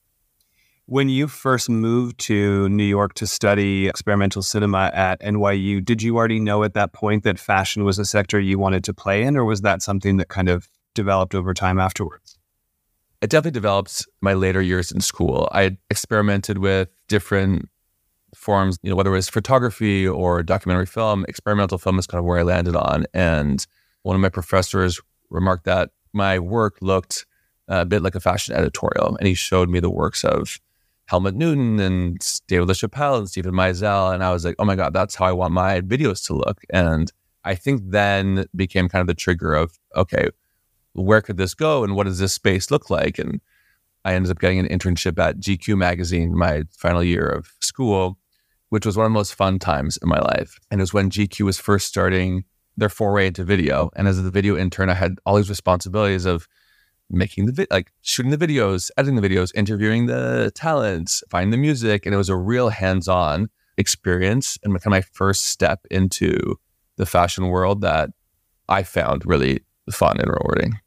When 0.86 1.08
you 1.08 1.28
first 1.28 1.70
moved 1.70 2.18
to 2.20 2.68
New 2.68 2.84
York 2.84 3.14
to 3.14 3.26
study 3.26 3.86
experimental 3.86 4.42
cinema 4.42 4.90
at 4.92 5.20
NYU, 5.20 5.84
did 5.84 6.02
you 6.02 6.16
already 6.16 6.40
know 6.40 6.64
at 6.64 6.74
that 6.74 6.92
point 6.92 7.22
that 7.22 7.38
fashion 7.38 7.84
was 7.84 7.98
a 7.98 8.04
sector 8.04 8.40
you 8.40 8.58
wanted 8.58 8.82
to 8.84 8.94
play 8.94 9.22
in, 9.22 9.36
or 9.36 9.44
was 9.44 9.60
that 9.60 9.82
something 9.82 10.16
that 10.16 10.28
kind 10.28 10.48
of 10.48 10.68
developed 10.94 11.34
over 11.34 11.54
time 11.54 11.78
afterwards? 11.78 12.40
it 13.20 13.28
definitely 13.28 13.52
developed 13.52 14.06
my 14.20 14.32
later 14.32 14.62
years 14.62 14.90
in 14.90 15.00
school. 15.00 15.48
I 15.52 15.76
experimented 15.90 16.58
with 16.58 16.88
different 17.08 17.68
forms, 18.34 18.78
you 18.82 18.90
know, 18.90 18.96
whether 18.96 19.10
it 19.10 19.14
was 19.14 19.28
photography 19.28 20.06
or 20.08 20.42
documentary 20.42 20.86
film. 20.86 21.24
Experimental 21.28 21.78
film 21.78 21.98
is 21.98 22.06
kind 22.06 22.18
of 22.18 22.24
where 22.24 22.38
I 22.38 22.42
landed 22.42 22.76
on. 22.76 23.04
And 23.12 23.64
one 24.02 24.16
of 24.16 24.22
my 24.22 24.30
professors 24.30 25.00
remarked 25.28 25.64
that 25.64 25.90
my 26.12 26.38
work 26.38 26.76
looked 26.80 27.26
a 27.68 27.84
bit 27.84 28.02
like 28.02 28.14
a 28.14 28.20
fashion 28.20 28.54
editorial. 28.54 29.16
And 29.16 29.26
he 29.26 29.34
showed 29.34 29.68
me 29.68 29.80
the 29.80 29.90
works 29.90 30.24
of 30.24 30.58
Helmut 31.06 31.34
Newton 31.34 31.80
and 31.80 32.18
David 32.46 32.68
LaChapelle 32.68 33.18
and 33.18 33.28
Steven 33.28 33.52
Meisel. 33.52 34.12
And 34.12 34.22
I 34.22 34.32
was 34.32 34.44
like, 34.44 34.56
oh 34.58 34.64
my 34.64 34.76
God, 34.76 34.92
that's 34.92 35.14
how 35.14 35.26
I 35.26 35.32
want 35.32 35.52
my 35.52 35.80
videos 35.80 36.24
to 36.26 36.34
look. 36.34 36.62
And 36.70 37.12
I 37.44 37.54
think 37.54 37.82
then 37.84 38.46
became 38.54 38.88
kind 38.88 39.00
of 39.00 39.06
the 39.06 39.14
trigger 39.14 39.54
of, 39.54 39.78
okay, 39.96 40.28
where 40.92 41.20
could 41.20 41.36
this 41.36 41.54
go 41.54 41.84
and 41.84 41.94
what 41.94 42.04
does 42.04 42.18
this 42.18 42.32
space 42.32 42.70
look 42.70 42.90
like? 42.90 43.18
And 43.18 43.40
I 44.04 44.14
ended 44.14 44.30
up 44.30 44.40
getting 44.40 44.58
an 44.58 44.68
internship 44.68 45.18
at 45.18 45.38
GQ 45.38 45.76
magazine 45.76 46.36
my 46.36 46.64
final 46.70 47.04
year 47.04 47.26
of 47.26 47.52
school, 47.60 48.18
which 48.70 48.86
was 48.86 48.96
one 48.96 49.06
of 49.06 49.12
the 49.12 49.18
most 49.18 49.34
fun 49.34 49.58
times 49.58 49.98
in 50.02 50.08
my 50.08 50.18
life. 50.18 50.58
And 50.70 50.80
it 50.80 50.82
was 50.82 50.94
when 50.94 51.10
GQ 51.10 51.44
was 51.44 51.58
first 51.58 51.86
starting 51.86 52.44
their 52.80 52.88
foray 52.88 53.28
into 53.28 53.44
video. 53.44 53.90
And 53.94 54.08
as 54.08 54.18
a 54.18 54.30
video 54.30 54.56
intern, 54.56 54.90
I 54.90 54.94
had 54.94 55.18
all 55.24 55.36
these 55.36 55.48
responsibilities 55.48 56.24
of 56.24 56.48
making 57.08 57.46
the 57.46 57.52
vi- 57.52 57.66
like 57.70 57.92
shooting 58.02 58.30
the 58.30 58.38
videos, 58.38 58.90
editing 58.96 59.20
the 59.20 59.28
videos, 59.28 59.52
interviewing 59.54 60.06
the 60.06 60.50
talents, 60.54 61.22
finding 61.30 61.50
the 61.50 61.56
music, 61.56 62.06
and 62.06 62.14
it 62.14 62.18
was 62.18 62.28
a 62.28 62.36
real 62.36 62.70
hands-on 62.70 63.48
experience 63.76 64.58
and 64.62 64.72
kind 64.74 64.86
of 64.86 64.90
my 64.90 65.00
first 65.00 65.46
step 65.46 65.86
into 65.90 66.58
the 66.96 67.06
fashion 67.06 67.48
world 67.48 67.80
that 67.80 68.10
I 68.68 68.82
found 68.82 69.22
really 69.24 69.60
fun 69.90 70.20
and 70.20 70.30
rewarding. 70.30 70.78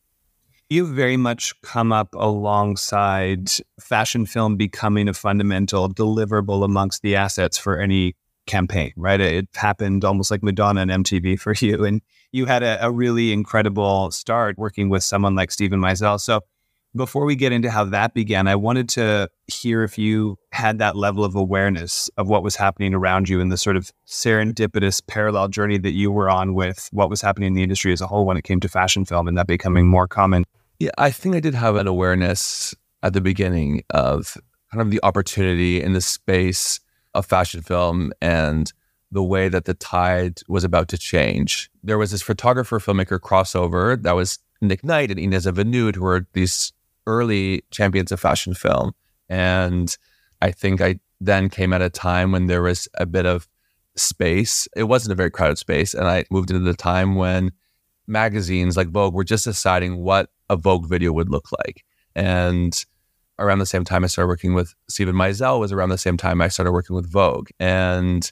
You've 0.70 0.90
very 0.90 1.18
much 1.18 1.60
come 1.62 1.92
up 1.92 2.16
alongside 2.16 3.50
fashion 3.80 4.26
film 4.26 4.56
becoming 4.56 5.08
a 5.08 5.14
fundamental 5.14 5.90
deliverable 5.90 6.64
amongst 6.64 7.02
the 7.02 7.16
assets 7.16 7.58
for 7.58 7.80
any 7.80 8.16
campaign, 8.46 8.94
right? 8.96 9.20
It 9.20 9.48
happened 9.56 10.04
almost 10.04 10.32
like 10.32 10.44
Madonna 10.44 10.82
and 10.82 10.92
MTV 10.92 11.40
for 11.40 11.54
you. 11.54 11.86
And 11.86 12.02
you 12.32 12.46
had 12.46 12.64
a, 12.64 12.86
a 12.86 12.92
really 12.92 13.32
incredible 13.32 14.12
start 14.12 14.58
working 14.58 14.90
with 14.90 15.04
someone 15.04 15.36
like 15.36 15.52
Steven 15.52 15.80
Meisel. 15.80 16.20
So 16.20 16.42
before 16.96 17.26
we 17.26 17.36
get 17.36 17.52
into 17.52 17.72
how 17.72 17.86
that 17.86 18.14
began, 18.14 18.48
I 18.48 18.56
wanted 18.56 18.88
to 18.90 19.30
hear 19.48 19.84
if 19.84 19.98
you 19.98 20.38
had 20.52 20.78
that 20.78 20.96
level 20.96 21.24
of 21.24 21.36
awareness 21.36 22.10
of 22.18 22.28
what 22.28 22.44
was 22.44 22.56
happening 22.56 22.94
around 22.94 23.30
you 23.30 23.42
and 23.42 23.52
the 23.52 23.58
sort 23.58 23.78
of 23.78 23.92
serendipitous 24.06 25.02
parallel 25.06 25.48
journey 25.48 25.80
that 25.80 25.94
you 25.94 26.12
were 26.12 26.30
on 26.30 26.54
with 26.54 26.90
what 26.92 27.10
was 27.10 27.22
happening 27.22 27.48
in 27.48 27.54
the 27.54 27.64
industry 27.64 27.94
as 27.94 28.02
a 28.02 28.08
whole 28.08 28.26
when 28.26 28.38
it 28.38 28.44
came 28.44 28.60
to 28.60 28.70
fashion 28.70 29.06
film 29.06 29.28
and 29.28 29.38
that 29.38 29.48
becoming 29.48 29.88
more 29.88 30.08
common. 30.08 30.44
Yeah, 30.80 30.92
I 30.98 31.10
think 31.10 31.36
I 31.36 31.40
did 31.40 31.56
have 31.56 31.76
an 31.78 31.88
awareness 31.88 32.76
at 33.02 33.14
the 33.14 33.22
beginning 33.22 33.84
of 33.90 34.38
kind 34.72 34.82
of 34.82 34.92
the 34.92 35.00
opportunity 35.04 35.82
in 35.82 35.94
the 35.94 36.02
space 36.02 36.80
of 37.14 37.26
fashion 37.26 37.62
film 37.62 38.12
and 38.22 38.72
the 39.12 39.24
way 39.24 39.48
that 39.48 39.66
the 39.66 39.76
tide 39.76 40.40
was 40.48 40.64
about 40.64 40.88
to 40.90 40.98
change. 40.98 41.70
There 41.84 41.98
was 41.98 42.12
this 42.12 42.22
photographer 42.22 42.80
filmmaker 42.80 43.20
crossover 43.20 44.02
that 44.02 44.16
was 44.16 44.40
Nick 44.62 44.84
Knight 44.84 45.12
and 45.12 45.20
Inez 45.20 45.46
and 45.46 45.56
Vinoodh, 45.56 45.96
who 45.96 46.04
were 46.04 46.26
these 46.34 46.74
early 47.06 47.64
champions 47.70 48.12
of 48.12 48.20
fashion 48.20 48.54
film. 48.54 48.94
And 49.30 49.96
I 50.42 50.52
think 50.52 50.82
I 50.82 51.00
then 51.22 51.50
came 51.50 51.74
at 51.74 51.82
a 51.82 51.90
time 51.90 52.32
when 52.32 52.48
there 52.48 52.64
was 52.64 52.88
a 52.96 53.06
bit 53.06 53.26
of 53.26 53.48
space. 53.96 54.68
It 54.76 54.84
wasn't 54.84 55.14
a 55.14 55.16
very 55.16 55.30
crowded 55.30 55.58
space. 55.58 55.94
And 55.94 56.08
I 56.08 56.26
moved 56.32 56.50
into 56.50 56.64
the 56.64 56.74
time 56.74 57.16
when 57.16 57.52
magazines 58.08 58.76
like 58.76 58.90
Vogue 58.90 59.14
were 59.14 59.24
just 59.24 59.46
deciding 59.46 59.98
what 59.98 60.30
a 60.50 60.56
Vogue 60.56 60.88
video 60.88 61.12
would 61.12 61.30
look 61.30 61.50
like. 61.66 61.86
And 62.16 62.84
around 63.40 63.60
the 63.60 63.66
same 63.66 63.84
time 63.84 64.04
I 64.04 64.08
started 64.08 64.28
working 64.28 64.54
with 64.54 64.74
Steven 64.88 65.16
Meisel 65.16 65.60
was 65.60 65.72
around 65.72 65.90
the 65.90 65.98
same 65.98 66.18
time 66.18 66.42
I 66.42 66.48
started 66.48 66.72
working 66.72 66.96
with 66.96 67.12
Vogue. 67.12 67.50
And 67.60 68.32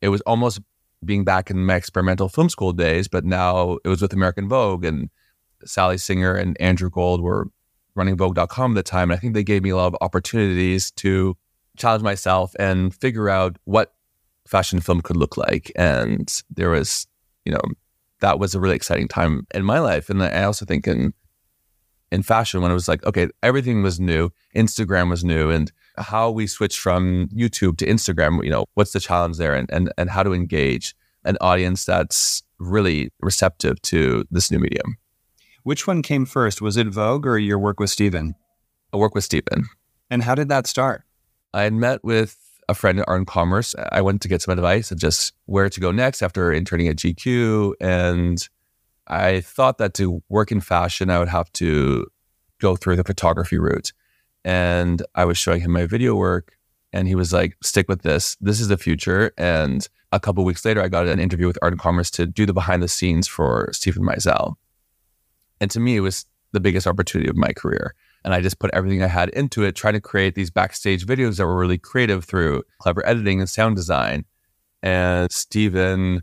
it 0.00 0.08
was 0.08 0.20
almost 0.22 0.60
being 1.04 1.24
back 1.24 1.50
in 1.50 1.64
my 1.64 1.76
experimental 1.76 2.28
film 2.28 2.48
school 2.48 2.72
days, 2.72 3.08
but 3.08 3.24
now 3.24 3.78
it 3.84 3.88
was 3.88 4.02
with 4.02 4.12
American 4.12 4.48
Vogue 4.48 4.84
and 4.84 5.08
Sally 5.64 5.98
Singer 5.98 6.34
and 6.34 6.60
Andrew 6.60 6.90
Gold 6.90 7.22
were 7.22 7.48
running 7.94 8.16
Vogue.com 8.16 8.72
at 8.72 8.74
the 8.74 8.82
time. 8.82 9.10
And 9.10 9.16
I 9.16 9.20
think 9.20 9.34
they 9.34 9.44
gave 9.44 9.62
me 9.62 9.70
a 9.70 9.76
lot 9.76 9.86
of 9.86 9.96
opportunities 10.00 10.90
to 10.92 11.36
challenge 11.76 12.02
myself 12.02 12.54
and 12.58 12.94
figure 12.94 13.28
out 13.28 13.56
what 13.64 13.94
fashion 14.46 14.80
film 14.80 15.00
could 15.00 15.16
look 15.16 15.36
like. 15.36 15.70
And 15.76 16.42
there 16.50 16.70
was, 16.70 17.06
you 17.44 17.52
know, 17.52 17.60
that 18.20 18.38
was 18.38 18.54
a 18.54 18.60
really 18.60 18.76
exciting 18.76 19.08
time 19.08 19.46
in 19.54 19.64
my 19.64 19.78
life. 19.78 20.10
And 20.10 20.22
I 20.22 20.42
also 20.42 20.64
think 20.64 20.86
in 20.86 21.14
in 22.12 22.22
fashion 22.22 22.60
when 22.60 22.70
it 22.70 22.74
was 22.74 22.88
like, 22.88 23.04
okay, 23.04 23.28
everything 23.42 23.82
was 23.82 24.00
new, 24.00 24.30
Instagram 24.54 25.10
was 25.10 25.24
new, 25.24 25.50
and 25.50 25.70
how 25.96 26.30
we 26.30 26.46
switched 26.46 26.78
from 26.78 27.28
YouTube 27.28 27.76
to 27.78 27.86
Instagram, 27.86 28.42
you 28.44 28.50
know, 28.50 28.64
what's 28.74 28.92
the 28.92 29.00
challenge 29.00 29.36
there 29.36 29.54
and 29.54 29.70
and, 29.70 29.92
and 29.96 30.10
how 30.10 30.22
to 30.22 30.32
engage 30.32 30.94
an 31.24 31.36
audience 31.40 31.84
that's 31.84 32.42
really 32.58 33.10
receptive 33.20 33.80
to 33.82 34.24
this 34.30 34.50
new 34.50 34.58
medium. 34.58 34.96
Which 35.62 35.86
one 35.86 36.02
came 36.02 36.24
first? 36.24 36.62
Was 36.62 36.76
it 36.76 36.86
Vogue 36.86 37.26
or 37.26 37.38
your 37.38 37.58
work 37.58 37.80
with 37.80 37.90
Steven? 37.90 38.34
I 38.92 38.96
work 38.96 39.14
with 39.14 39.24
Steven. 39.24 39.68
And 40.10 40.22
how 40.22 40.34
did 40.34 40.48
that 40.48 40.66
start? 40.66 41.04
I 41.52 41.62
had 41.62 41.74
met 41.74 42.02
with 42.02 42.38
a 42.68 42.74
friend 42.74 43.00
at 43.00 43.08
Art 43.08 43.18
and 43.18 43.26
Commerce. 43.26 43.74
I 43.92 44.00
went 44.00 44.22
to 44.22 44.28
get 44.28 44.42
some 44.42 44.52
advice 44.52 44.90
and 44.90 45.00
just 45.00 45.34
where 45.46 45.68
to 45.68 45.80
go 45.80 45.90
next 45.90 46.22
after 46.22 46.52
interning 46.52 46.88
at 46.88 46.96
GQ. 46.96 47.74
And 47.80 48.48
I 49.10 49.40
thought 49.40 49.78
that 49.78 49.92
to 49.94 50.22
work 50.28 50.52
in 50.52 50.60
fashion, 50.60 51.10
I 51.10 51.18
would 51.18 51.28
have 51.28 51.52
to 51.54 52.06
go 52.60 52.76
through 52.76 52.94
the 52.94 53.04
photography 53.04 53.58
route. 53.58 53.92
And 54.44 55.02
I 55.16 55.24
was 55.24 55.36
showing 55.36 55.60
him 55.60 55.72
my 55.72 55.84
video 55.84 56.14
work, 56.14 56.56
and 56.92 57.08
he 57.08 57.16
was 57.16 57.32
like, 57.32 57.56
stick 57.62 57.88
with 57.88 58.02
this. 58.02 58.36
This 58.40 58.60
is 58.60 58.68
the 58.68 58.78
future. 58.78 59.32
And 59.36 59.86
a 60.12 60.20
couple 60.20 60.44
weeks 60.44 60.64
later, 60.64 60.80
I 60.80 60.88
got 60.88 61.08
an 61.08 61.18
interview 61.18 61.48
with 61.48 61.58
Art 61.60 61.72
and 61.72 61.80
Commerce 61.80 62.10
to 62.12 62.26
do 62.26 62.46
the 62.46 62.52
behind 62.52 62.84
the 62.84 62.88
scenes 62.88 63.26
for 63.26 63.68
Steven 63.72 64.04
Meisel. 64.04 64.54
And 65.60 65.70
to 65.72 65.80
me, 65.80 65.96
it 65.96 66.00
was 66.00 66.24
the 66.52 66.60
biggest 66.60 66.86
opportunity 66.86 67.28
of 67.28 67.36
my 67.36 67.52
career. 67.52 67.94
And 68.24 68.32
I 68.32 68.40
just 68.40 68.60
put 68.60 68.70
everything 68.72 69.02
I 69.02 69.08
had 69.08 69.30
into 69.30 69.64
it, 69.64 69.74
trying 69.74 69.94
to 69.94 70.00
create 70.00 70.36
these 70.36 70.50
backstage 70.50 71.04
videos 71.04 71.38
that 71.38 71.46
were 71.46 71.58
really 71.58 71.78
creative 71.78 72.24
through 72.24 72.62
clever 72.78 73.04
editing 73.04 73.40
and 73.40 73.50
sound 73.50 73.74
design. 73.74 74.24
And 74.82 75.30
Steven 75.32 76.22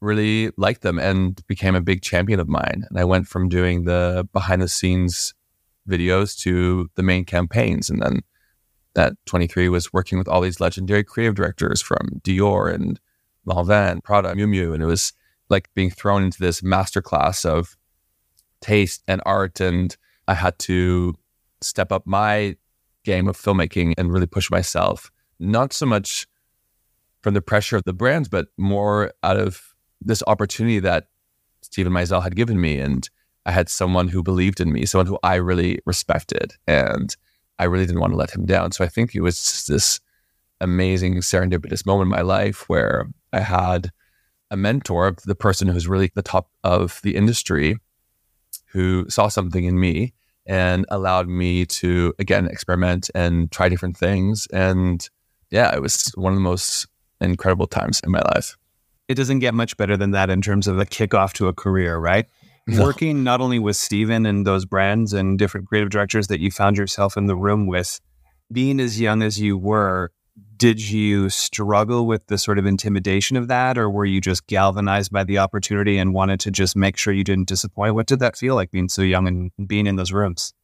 really 0.00 0.50
liked 0.56 0.82
them 0.82 0.98
and 0.98 1.44
became 1.46 1.74
a 1.74 1.80
big 1.80 2.02
champion 2.02 2.40
of 2.40 2.48
mine. 2.48 2.84
And 2.88 2.98
I 2.98 3.04
went 3.04 3.26
from 3.28 3.48
doing 3.48 3.84
the 3.84 4.28
behind 4.32 4.62
the 4.62 4.68
scenes 4.68 5.34
videos 5.88 6.38
to 6.40 6.90
the 6.96 7.02
main 7.02 7.24
campaigns. 7.24 7.88
And 7.88 8.02
then 8.02 8.20
that 8.94 9.14
23 9.26 9.68
was 9.68 9.92
working 9.92 10.18
with 10.18 10.28
all 10.28 10.40
these 10.40 10.60
legendary 10.60 11.04
creative 11.04 11.34
directors 11.34 11.80
from 11.80 12.20
Dior 12.22 12.72
and 12.72 13.00
Lanvin, 13.46 14.02
Prada, 14.02 14.34
Miu 14.34 14.46
Miu. 14.46 14.74
And 14.74 14.82
it 14.82 14.86
was 14.86 15.12
like 15.48 15.68
being 15.74 15.90
thrown 15.90 16.24
into 16.24 16.40
this 16.40 16.60
masterclass 16.60 17.44
of 17.44 17.76
taste 18.60 19.02
and 19.06 19.22
art. 19.24 19.60
And 19.60 19.96
I 20.26 20.34
had 20.34 20.58
to 20.60 21.14
step 21.60 21.92
up 21.92 22.06
my 22.06 22.56
game 23.04 23.28
of 23.28 23.36
filmmaking 23.36 23.94
and 23.96 24.12
really 24.12 24.26
push 24.26 24.50
myself, 24.50 25.10
not 25.38 25.72
so 25.72 25.86
much 25.86 26.26
from 27.22 27.34
the 27.34 27.40
pressure 27.40 27.76
of 27.76 27.84
the 27.84 27.92
brands, 27.92 28.28
but 28.28 28.48
more 28.56 29.12
out 29.22 29.36
of 29.36 29.75
this 30.00 30.22
opportunity 30.26 30.78
that 30.80 31.08
Steven 31.62 31.92
Meisel 31.92 32.22
had 32.22 32.36
given 32.36 32.60
me. 32.60 32.78
And 32.78 33.08
I 33.44 33.52
had 33.52 33.68
someone 33.68 34.08
who 34.08 34.22
believed 34.22 34.60
in 34.60 34.72
me, 34.72 34.86
someone 34.86 35.06
who 35.06 35.18
I 35.22 35.36
really 35.36 35.80
respected. 35.84 36.54
And 36.66 37.14
I 37.58 37.64
really 37.64 37.86
didn't 37.86 38.00
want 38.00 38.12
to 38.12 38.18
let 38.18 38.34
him 38.34 38.46
down. 38.46 38.72
So 38.72 38.84
I 38.84 38.88
think 38.88 39.14
it 39.14 39.20
was 39.20 39.66
this 39.66 40.00
amazing 40.60 41.16
serendipitous 41.16 41.86
moment 41.86 42.06
in 42.06 42.16
my 42.16 42.22
life 42.22 42.68
where 42.68 43.06
I 43.32 43.40
had 43.40 43.90
a 44.50 44.56
mentor, 44.56 45.16
the 45.24 45.34
person 45.34 45.68
who's 45.68 45.88
really 45.88 46.10
the 46.14 46.22
top 46.22 46.50
of 46.64 47.00
the 47.02 47.16
industry, 47.16 47.78
who 48.72 49.08
saw 49.08 49.28
something 49.28 49.64
in 49.64 49.78
me 49.78 50.14
and 50.46 50.86
allowed 50.90 51.28
me 51.28 51.66
to 51.66 52.14
again 52.18 52.46
experiment 52.46 53.10
and 53.14 53.50
try 53.50 53.68
different 53.68 53.96
things. 53.96 54.46
And 54.52 55.08
yeah, 55.50 55.74
it 55.74 55.82
was 55.82 56.12
one 56.14 56.32
of 56.32 56.36
the 56.36 56.42
most 56.42 56.86
incredible 57.20 57.66
times 57.66 58.00
in 58.04 58.10
my 58.10 58.20
life. 58.34 58.56
It 59.08 59.14
doesn't 59.14 59.38
get 59.38 59.54
much 59.54 59.76
better 59.76 59.96
than 59.96 60.10
that 60.12 60.30
in 60.30 60.42
terms 60.42 60.66
of 60.66 60.78
a 60.78 60.84
kickoff 60.84 61.32
to 61.34 61.48
a 61.48 61.52
career, 61.52 61.96
right? 61.96 62.26
No. 62.66 62.82
Working 62.82 63.22
not 63.22 63.40
only 63.40 63.60
with 63.60 63.76
Steven 63.76 64.26
and 64.26 64.46
those 64.46 64.64
brands 64.64 65.12
and 65.12 65.38
different 65.38 65.68
creative 65.68 65.90
directors 65.90 66.26
that 66.26 66.40
you 66.40 66.50
found 66.50 66.76
yourself 66.76 67.16
in 67.16 67.26
the 67.26 67.36
room 67.36 67.66
with, 67.66 68.00
being 68.50 68.80
as 68.80 69.00
young 69.00 69.22
as 69.22 69.40
you 69.40 69.56
were, 69.56 70.10
did 70.56 70.80
you 70.80 71.28
struggle 71.28 72.06
with 72.06 72.26
the 72.26 72.38
sort 72.38 72.58
of 72.58 72.66
intimidation 72.66 73.36
of 73.36 73.48
that 73.48 73.76
or 73.76 73.90
were 73.90 74.04
you 74.04 74.20
just 74.20 74.46
galvanized 74.46 75.12
by 75.12 75.24
the 75.24 75.38
opportunity 75.38 75.98
and 75.98 76.14
wanted 76.14 76.40
to 76.40 76.50
just 76.50 76.76
make 76.76 76.96
sure 76.96 77.12
you 77.12 77.24
didn't 77.24 77.48
disappoint 77.48 77.94
what 77.94 78.06
did 78.06 78.18
that 78.20 78.36
feel 78.36 78.54
like 78.54 78.70
being 78.70 78.88
so 78.88 79.02
young 79.02 79.26
and 79.26 79.50
being 79.66 79.86
in 79.86 79.96
those 79.96 80.12
rooms 80.12 80.54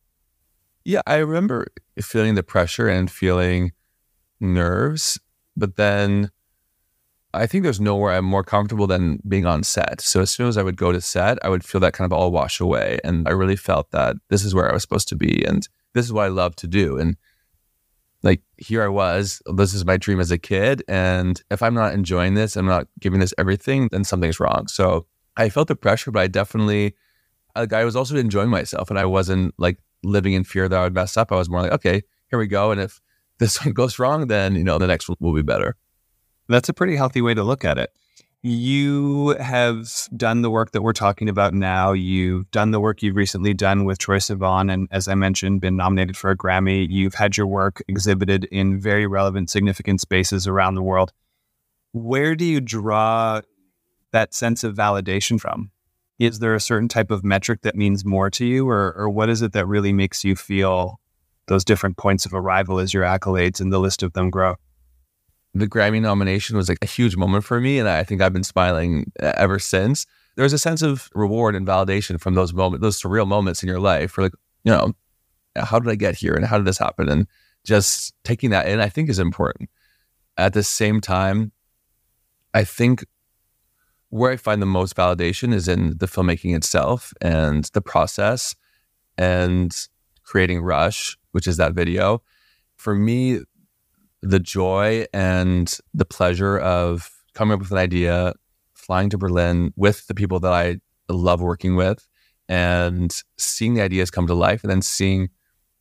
yeah 0.84 1.02
i 1.06 1.16
remember 1.16 1.66
feeling 2.00 2.34
the 2.34 2.42
pressure 2.42 2.88
and 2.88 3.10
feeling 3.10 3.72
nerves 4.40 5.18
but 5.56 5.76
then 5.76 6.30
i 7.34 7.46
think 7.46 7.62
there's 7.62 7.80
nowhere 7.80 8.12
i'm 8.12 8.24
more 8.24 8.44
comfortable 8.44 8.86
than 8.86 9.20
being 9.26 9.46
on 9.46 9.62
set 9.62 10.00
so 10.00 10.20
as 10.20 10.30
soon 10.30 10.48
as 10.48 10.56
i 10.56 10.62
would 10.62 10.76
go 10.76 10.92
to 10.92 11.00
set 11.00 11.38
i 11.44 11.48
would 11.48 11.64
feel 11.64 11.80
that 11.80 11.92
kind 11.92 12.10
of 12.10 12.16
all 12.16 12.30
wash 12.30 12.60
away 12.60 12.98
and 13.04 13.26
i 13.28 13.30
really 13.30 13.56
felt 13.56 13.90
that 13.90 14.16
this 14.28 14.44
is 14.44 14.54
where 14.54 14.70
i 14.70 14.72
was 14.72 14.82
supposed 14.82 15.08
to 15.08 15.16
be 15.16 15.44
and 15.46 15.68
this 15.94 16.04
is 16.04 16.12
what 16.12 16.24
i 16.24 16.28
love 16.28 16.54
to 16.56 16.66
do 16.66 16.98
and 16.98 17.16
like 18.22 18.42
here 18.56 18.82
I 18.82 18.88
was, 18.88 19.42
this 19.54 19.74
is 19.74 19.84
my 19.84 19.96
dream 19.96 20.20
as 20.20 20.30
a 20.30 20.38
kid. 20.38 20.82
And 20.88 21.42
if 21.50 21.62
I'm 21.62 21.74
not 21.74 21.92
enjoying 21.92 22.34
this, 22.34 22.56
I'm 22.56 22.66
not 22.66 22.86
giving 23.00 23.20
this 23.20 23.34
everything, 23.36 23.88
then 23.90 24.04
something's 24.04 24.38
wrong. 24.38 24.68
So 24.68 25.06
I 25.36 25.48
felt 25.48 25.68
the 25.68 25.76
pressure, 25.76 26.10
but 26.10 26.22
I 26.22 26.26
definitely, 26.28 26.94
like, 27.56 27.72
I 27.72 27.84
was 27.84 27.96
also 27.96 28.16
enjoying 28.16 28.50
myself 28.50 28.90
and 28.90 28.98
I 28.98 29.04
wasn't 29.04 29.54
like 29.58 29.78
living 30.04 30.34
in 30.34 30.44
fear 30.44 30.68
that 30.68 30.78
I 30.78 30.84
would 30.84 30.94
mess 30.94 31.16
up. 31.16 31.32
I 31.32 31.36
was 31.36 31.50
more 31.50 31.62
like, 31.62 31.72
okay, 31.72 32.02
here 32.28 32.38
we 32.38 32.46
go. 32.46 32.70
And 32.70 32.80
if 32.80 33.00
this 33.38 33.60
one 33.64 33.74
goes 33.74 33.98
wrong, 33.98 34.28
then, 34.28 34.54
you 34.54 34.64
know, 34.64 34.78
the 34.78 34.86
next 34.86 35.08
one 35.08 35.16
will 35.20 35.34
be 35.34 35.42
better. 35.42 35.76
That's 36.52 36.68
a 36.68 36.74
pretty 36.74 36.96
healthy 36.96 37.22
way 37.22 37.32
to 37.32 37.42
look 37.42 37.64
at 37.64 37.78
it. 37.78 37.92
You 38.42 39.36
have 39.40 39.88
done 40.16 40.42
the 40.42 40.50
work 40.50 40.72
that 40.72 40.82
we're 40.82 40.92
talking 40.92 41.28
about 41.28 41.54
now. 41.54 41.92
You've 41.92 42.50
done 42.50 42.72
the 42.72 42.80
work 42.80 43.02
you've 43.02 43.16
recently 43.16 43.54
done 43.54 43.84
with 43.84 43.98
Troye 43.98 44.18
Sivan, 44.18 44.70
and 44.70 44.88
as 44.90 45.08
I 45.08 45.14
mentioned, 45.14 45.60
been 45.60 45.76
nominated 45.76 46.16
for 46.16 46.30
a 46.30 46.36
Grammy. 46.36 46.86
You've 46.90 47.14
had 47.14 47.36
your 47.36 47.46
work 47.46 47.82
exhibited 47.86 48.44
in 48.46 48.80
very 48.80 49.06
relevant, 49.06 49.48
significant 49.48 50.00
spaces 50.00 50.48
around 50.48 50.74
the 50.74 50.82
world. 50.82 51.12
Where 51.92 52.34
do 52.34 52.44
you 52.44 52.60
draw 52.60 53.42
that 54.10 54.34
sense 54.34 54.64
of 54.64 54.74
validation 54.74 55.40
from? 55.40 55.70
Is 56.18 56.40
there 56.40 56.54
a 56.54 56.60
certain 56.60 56.88
type 56.88 57.10
of 57.10 57.24
metric 57.24 57.62
that 57.62 57.76
means 57.76 58.04
more 58.04 58.28
to 58.30 58.44
you, 58.44 58.68
or, 58.68 58.92
or 58.94 59.08
what 59.08 59.30
is 59.30 59.40
it 59.40 59.52
that 59.52 59.66
really 59.66 59.92
makes 59.92 60.24
you 60.24 60.36
feel 60.36 61.00
those 61.46 61.64
different 61.64 61.96
points 61.96 62.26
of 62.26 62.34
arrival 62.34 62.78
as 62.78 62.92
your 62.92 63.04
accolades 63.04 63.60
and 63.60 63.72
the 63.72 63.78
list 63.78 64.02
of 64.02 64.12
them 64.12 64.28
grow? 64.28 64.56
The 65.54 65.66
Grammy 65.66 66.00
nomination 66.00 66.56
was 66.56 66.68
like 66.68 66.78
a 66.82 66.86
huge 66.86 67.16
moment 67.16 67.44
for 67.44 67.60
me. 67.60 67.78
And 67.78 67.88
I 67.88 68.04
think 68.04 68.22
I've 68.22 68.32
been 68.32 68.44
smiling 68.44 69.12
uh, 69.22 69.32
ever 69.36 69.58
since. 69.58 70.06
There's 70.36 70.54
a 70.54 70.58
sense 70.58 70.80
of 70.80 71.10
reward 71.14 71.54
and 71.54 71.66
validation 71.66 72.18
from 72.18 72.34
those 72.34 72.54
moments, 72.54 72.82
those 72.82 73.00
surreal 73.00 73.26
moments 73.26 73.62
in 73.62 73.68
your 73.68 73.80
life. 73.80 74.12
For 74.12 74.22
like, 74.22 74.34
you 74.64 74.72
know, 74.72 74.94
how 75.56 75.78
did 75.78 75.90
I 75.90 75.94
get 75.94 76.16
here 76.16 76.34
and 76.34 76.46
how 76.46 76.56
did 76.56 76.66
this 76.66 76.78
happen? 76.78 77.08
And 77.08 77.26
just 77.64 78.14
taking 78.24 78.50
that 78.50 78.66
in, 78.66 78.80
I 78.80 78.88
think 78.88 79.10
is 79.10 79.18
important. 79.18 79.68
At 80.38 80.54
the 80.54 80.62
same 80.62 81.00
time, 81.00 81.52
I 82.54 82.64
think 82.64 83.04
where 84.08 84.32
I 84.32 84.36
find 84.36 84.60
the 84.60 84.66
most 84.66 84.96
validation 84.96 85.54
is 85.54 85.68
in 85.68 85.96
the 85.98 86.06
filmmaking 86.06 86.56
itself 86.56 87.12
and 87.20 87.64
the 87.72 87.80
process 87.80 88.54
and 89.16 89.74
creating 90.22 90.60
Rush, 90.62 91.16
which 91.32 91.46
is 91.46 91.58
that 91.58 91.72
video. 91.72 92.22
For 92.76 92.94
me, 92.94 93.40
the 94.22 94.40
joy 94.40 95.04
and 95.12 95.78
the 95.92 96.04
pleasure 96.04 96.58
of 96.58 97.10
coming 97.34 97.54
up 97.54 97.60
with 97.60 97.72
an 97.72 97.78
idea, 97.78 98.34
flying 98.74 99.10
to 99.10 99.18
Berlin 99.18 99.72
with 99.76 100.06
the 100.06 100.14
people 100.14 100.40
that 100.40 100.52
I 100.52 100.78
love 101.08 101.40
working 101.40 101.76
with, 101.76 102.06
and 102.48 103.14
seeing 103.36 103.74
the 103.74 103.82
ideas 103.82 104.10
come 104.10 104.26
to 104.26 104.34
life, 104.34 104.62
and 104.62 104.70
then 104.70 104.82
seeing 104.82 105.30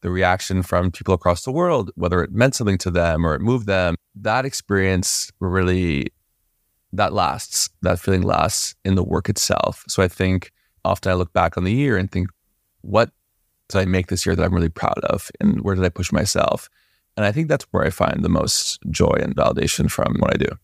the 0.02 0.10
reaction 0.10 0.64
from 0.64 0.90
people 0.92 1.14
across 1.14 1.44
the 1.44 1.52
world, 1.52 1.92
whether 1.96 2.24
it 2.24 2.32
meant 2.32 2.56
something 2.56 2.78
to 2.80 2.90
them 2.90 3.26
or 3.26 3.36
it 3.36 3.42
moved 3.42 3.68
them. 3.68 3.96
That 4.16 4.46
experience 4.46 5.32
really 5.40 6.08
that 6.94 7.14
lasts. 7.14 7.70
That 7.84 8.00
feeling 8.00 8.24
lasts 8.24 8.76
in 8.84 8.96
the 8.96 9.04
work 9.04 9.30
itself. 9.30 9.84
So 9.88 10.02
I 10.02 10.08
think 10.08 10.52
often 10.84 11.12
I 11.12 11.16
look 11.16 11.32
back 11.34 11.56
on 11.56 11.64
the 11.64 11.72
year 11.72 11.98
and 11.98 12.12
think, 12.12 12.30
what 12.82 13.12
did 13.70 13.78
I 13.78 13.86
make 13.86 14.08
this 14.08 14.26
year 14.26 14.36
that 14.36 14.44
I'm 14.44 14.54
really 14.54 14.70
proud 14.70 15.00
of, 15.04 15.30
and 15.40 15.62
where 15.62 15.76
did 15.76 15.86
I 15.86 15.90
push 15.90 16.12
myself? 16.12 16.68
And 17.18 17.26
I 17.26 17.32
think 17.32 17.48
that's 17.48 17.66
where 17.72 17.84
I 17.84 17.90
find 17.90 18.24
the 18.24 18.30
most 18.30 18.80
joy 18.90 19.18
and 19.22 19.36
validation 19.36 19.92
from 19.92 20.16
what 20.20 20.34
I 20.34 20.38
do. 20.38 20.58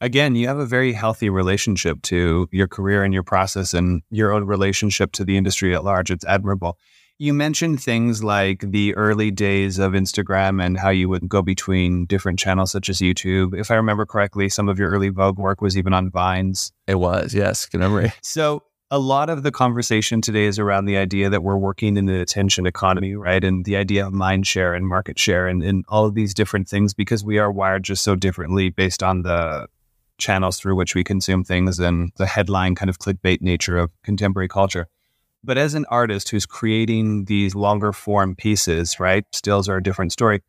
Again, 0.00 0.34
you 0.34 0.48
have 0.48 0.58
a 0.58 0.64
very 0.64 0.94
healthy 0.94 1.28
relationship 1.28 2.00
to 2.02 2.48
your 2.52 2.68
career 2.68 3.04
and 3.04 3.12
your 3.12 3.22
process 3.22 3.74
and 3.74 4.02
your 4.10 4.32
own 4.32 4.44
relationship 4.44 5.12
to 5.12 5.24
the 5.24 5.36
industry 5.36 5.74
at 5.74 5.84
large. 5.84 6.10
It's 6.10 6.24
admirable. 6.24 6.78
You 7.18 7.34
mentioned 7.34 7.82
things 7.82 8.24
like 8.24 8.60
the 8.60 8.94
early 8.96 9.30
days 9.30 9.78
of 9.78 9.92
Instagram 9.92 10.64
and 10.64 10.78
how 10.78 10.88
you 10.88 11.10
would 11.10 11.28
go 11.28 11.42
between 11.42 12.06
different 12.06 12.38
channels 12.38 12.72
such 12.72 12.88
as 12.88 13.00
YouTube. 13.00 13.54
If 13.54 13.70
I 13.70 13.74
remember 13.74 14.06
correctly, 14.06 14.48
some 14.48 14.70
of 14.70 14.78
your 14.78 14.88
early 14.88 15.10
Vogue 15.10 15.38
work 15.38 15.60
was 15.60 15.76
even 15.76 15.92
on 15.92 16.10
Vines. 16.10 16.72
It 16.86 16.94
was, 16.94 17.34
yes. 17.34 17.66
Good 17.66 17.80
memory. 17.80 18.10
So 18.22 18.62
a 18.90 18.98
lot 18.98 19.30
of 19.30 19.44
the 19.44 19.52
conversation 19.52 20.20
today 20.20 20.44
is 20.44 20.58
around 20.58 20.86
the 20.86 20.96
idea 20.96 21.30
that 21.30 21.42
we're 21.42 21.56
working 21.56 21.96
in 21.96 22.08
an 22.08 22.16
attention 22.16 22.66
economy, 22.66 23.14
right? 23.14 23.44
And 23.44 23.64
the 23.64 23.76
idea 23.76 24.06
of 24.06 24.12
mind 24.12 24.46
share 24.48 24.74
and 24.74 24.86
market 24.86 25.18
share 25.18 25.46
and, 25.46 25.62
and 25.62 25.84
all 25.88 26.06
of 26.06 26.14
these 26.14 26.34
different 26.34 26.68
things 26.68 26.92
because 26.92 27.24
we 27.24 27.38
are 27.38 27.52
wired 27.52 27.84
just 27.84 28.02
so 28.02 28.16
differently 28.16 28.68
based 28.70 29.02
on 29.02 29.22
the 29.22 29.68
channels 30.18 30.58
through 30.58 30.74
which 30.74 30.94
we 30.94 31.04
consume 31.04 31.44
things 31.44 31.78
and 31.78 32.10
the 32.16 32.26
headline 32.26 32.74
kind 32.74 32.90
of 32.90 32.98
clickbait 32.98 33.40
nature 33.40 33.78
of 33.78 33.90
contemporary 34.02 34.48
culture. 34.48 34.88
But 35.44 35.56
as 35.56 35.74
an 35.74 35.86
artist 35.88 36.28
who's 36.28 36.44
creating 36.44 37.26
these 37.26 37.54
longer 37.54 37.92
form 37.92 38.34
pieces, 38.34 38.98
right? 38.98 39.24
Stills 39.32 39.68
are 39.68 39.76
a 39.76 39.82
different 39.82 40.12
story 40.12 40.42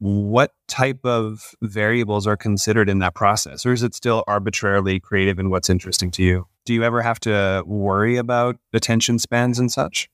what 0.00 0.54
type 0.66 1.04
of 1.04 1.54
variables 1.60 2.26
are 2.26 2.36
considered 2.36 2.88
in 2.88 3.00
that 3.00 3.14
process? 3.14 3.66
Or 3.66 3.72
is 3.74 3.82
it 3.82 3.94
still 3.94 4.24
arbitrarily 4.26 4.98
creative 4.98 5.38
in 5.38 5.50
what's 5.50 5.68
interesting 5.68 6.10
to 6.12 6.22
you? 6.22 6.46
Do 6.64 6.74
you 6.74 6.82
ever 6.84 7.02
have 7.02 7.20
to 7.20 7.62
worry 7.66 8.16
about 8.16 8.56
attention 8.72 9.18
spans 9.18 9.58
and 9.58 9.70
such? 9.70 10.08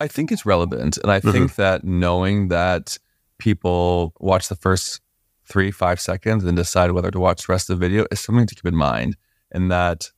I 0.00 0.06
think 0.06 0.30
it's 0.30 0.46
relevant. 0.46 0.96
And 0.98 1.10
I 1.10 1.18
mm-hmm. 1.18 1.30
think 1.30 1.54
that 1.56 1.84
knowing 1.84 2.48
that 2.48 2.98
people 3.38 4.12
watch 4.20 4.48
the 4.48 4.56
first 4.56 5.00
three, 5.44 5.70
five 5.70 6.00
seconds 6.00 6.44
and 6.44 6.56
decide 6.56 6.92
whether 6.92 7.10
to 7.10 7.18
watch 7.18 7.46
the 7.46 7.52
rest 7.52 7.70
of 7.70 7.78
the 7.78 7.86
video 7.86 8.06
is 8.10 8.20
something 8.20 8.46
to 8.46 8.54
keep 8.54 8.66
in 8.66 8.76
mind. 8.76 9.16
And 9.50 9.70
that 9.70 10.10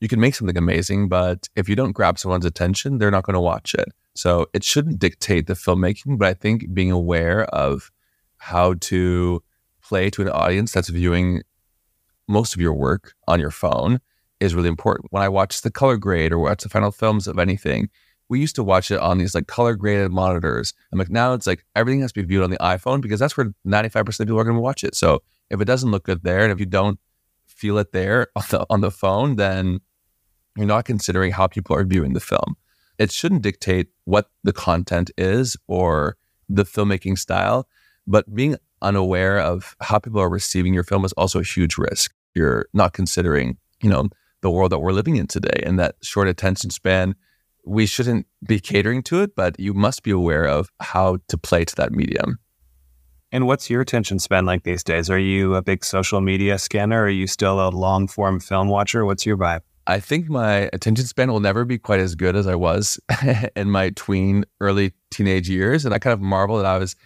you 0.00 0.08
can 0.08 0.20
make 0.20 0.34
something 0.34 0.56
amazing, 0.56 1.08
but 1.08 1.48
if 1.56 1.68
you 1.68 1.74
don't 1.74 1.92
grab 1.92 2.18
someone's 2.18 2.44
attention, 2.44 2.98
they're 2.98 3.10
not 3.10 3.24
going 3.24 3.34
to 3.34 3.40
watch 3.40 3.74
it. 3.74 3.88
So 4.14 4.46
it 4.52 4.62
shouldn't 4.64 4.98
dictate 4.98 5.46
the 5.46 5.54
filmmaking, 5.54 6.18
but 6.18 6.28
I 6.28 6.34
think 6.34 6.72
being 6.72 6.90
aware 6.90 7.44
of 7.46 7.90
how 8.36 8.74
to 8.74 9.42
play 9.82 10.10
to 10.10 10.22
an 10.22 10.28
audience 10.28 10.72
that's 10.72 10.88
viewing 10.88 11.42
most 12.28 12.54
of 12.54 12.60
your 12.60 12.74
work 12.74 13.14
on 13.26 13.40
your 13.40 13.50
phone 13.50 14.00
is 14.40 14.54
really 14.54 14.68
important. 14.68 15.08
When 15.10 15.22
I 15.22 15.28
watch 15.28 15.62
the 15.62 15.70
color 15.70 15.96
grade 15.96 16.32
or 16.32 16.38
watch 16.38 16.62
the 16.62 16.68
final 16.68 16.90
films 16.90 17.26
of 17.26 17.38
anything, 17.38 17.88
we 18.28 18.40
used 18.40 18.54
to 18.56 18.62
watch 18.62 18.90
it 18.90 19.00
on 19.00 19.18
these 19.18 19.34
like 19.34 19.46
color 19.46 19.74
graded 19.74 20.12
monitors. 20.12 20.74
I'm 20.92 20.98
like, 20.98 21.10
now 21.10 21.32
it's 21.32 21.46
like 21.46 21.64
everything 21.74 22.00
has 22.02 22.12
to 22.12 22.22
be 22.22 22.26
viewed 22.26 22.44
on 22.44 22.50
the 22.50 22.58
iPhone 22.58 23.00
because 23.00 23.18
that's 23.18 23.36
where 23.36 23.54
95% 23.66 24.08
of 24.08 24.26
people 24.26 24.38
are 24.38 24.44
going 24.44 24.56
to 24.56 24.60
watch 24.60 24.84
it. 24.84 24.94
So 24.94 25.22
if 25.50 25.60
it 25.60 25.64
doesn't 25.64 25.90
look 25.90 26.04
good 26.04 26.22
there 26.22 26.42
and 26.42 26.52
if 26.52 26.60
you 26.60 26.66
don't 26.66 26.98
feel 27.46 27.78
it 27.78 27.92
there 27.92 28.28
on 28.36 28.44
the, 28.50 28.66
on 28.70 28.80
the 28.80 28.90
phone, 28.90 29.36
then 29.36 29.80
you're 30.56 30.66
not 30.66 30.84
considering 30.84 31.32
how 31.32 31.46
people 31.46 31.74
are 31.74 31.84
viewing 31.84 32.12
the 32.12 32.20
film. 32.20 32.56
It 32.98 33.12
shouldn't 33.12 33.42
dictate 33.42 33.88
what 34.04 34.30
the 34.42 34.52
content 34.52 35.10
is 35.16 35.56
or 35.68 36.16
the 36.48 36.64
filmmaking 36.64 37.18
style, 37.18 37.68
but 38.06 38.34
being 38.34 38.56
unaware 38.82 39.38
of 39.38 39.76
how 39.80 39.98
people 39.98 40.20
are 40.20 40.28
receiving 40.28 40.74
your 40.74 40.82
film 40.82 41.04
is 41.04 41.12
also 41.12 41.40
a 41.40 41.44
huge 41.44 41.78
risk. 41.78 42.12
You're 42.34 42.66
not 42.72 42.92
considering, 42.92 43.56
you 43.82 43.90
know, 43.90 44.08
the 44.40 44.50
world 44.50 44.72
that 44.72 44.78
we're 44.78 44.92
living 44.92 45.16
in 45.16 45.26
today 45.26 45.62
and 45.64 45.78
that 45.78 45.96
short 46.02 46.28
attention 46.28 46.70
span. 46.70 47.14
We 47.64 47.86
shouldn't 47.86 48.26
be 48.46 48.60
catering 48.60 49.02
to 49.04 49.22
it, 49.22 49.34
but 49.36 49.58
you 49.58 49.74
must 49.74 50.02
be 50.02 50.10
aware 50.10 50.44
of 50.44 50.70
how 50.80 51.18
to 51.28 51.36
play 51.36 51.64
to 51.64 51.76
that 51.76 51.92
medium. 51.92 52.38
And 53.30 53.46
what's 53.46 53.68
your 53.68 53.82
attention 53.82 54.18
span 54.18 54.46
like 54.46 54.62
these 54.62 54.82
days? 54.82 55.10
Are 55.10 55.18
you 55.18 55.54
a 55.54 55.62
big 55.62 55.84
social 55.84 56.20
media 56.20 56.58
scanner? 56.58 57.02
Are 57.02 57.10
you 57.10 57.26
still 57.26 57.60
a 57.60 57.68
long 57.68 58.08
form 58.08 58.40
film 58.40 58.68
watcher? 58.68 59.04
What's 59.04 59.26
your 59.26 59.36
vibe? 59.36 59.60
I 59.86 60.00
think 60.00 60.28
my 60.28 60.70
attention 60.72 61.06
span 61.06 61.30
will 61.30 61.40
never 61.40 61.64
be 61.64 61.78
quite 61.78 62.00
as 62.00 62.14
good 62.14 62.36
as 62.36 62.46
I 62.46 62.54
was 62.54 62.98
in 63.56 63.70
my 63.70 63.90
tween, 63.90 64.44
early 64.60 64.92
teenage 65.10 65.48
years. 65.48 65.84
And 65.84 65.94
I 65.94 65.98
kind 65.98 66.12
of 66.12 66.20
marvel 66.20 66.56
that 66.56 66.66
I 66.66 66.78
was 66.78 66.96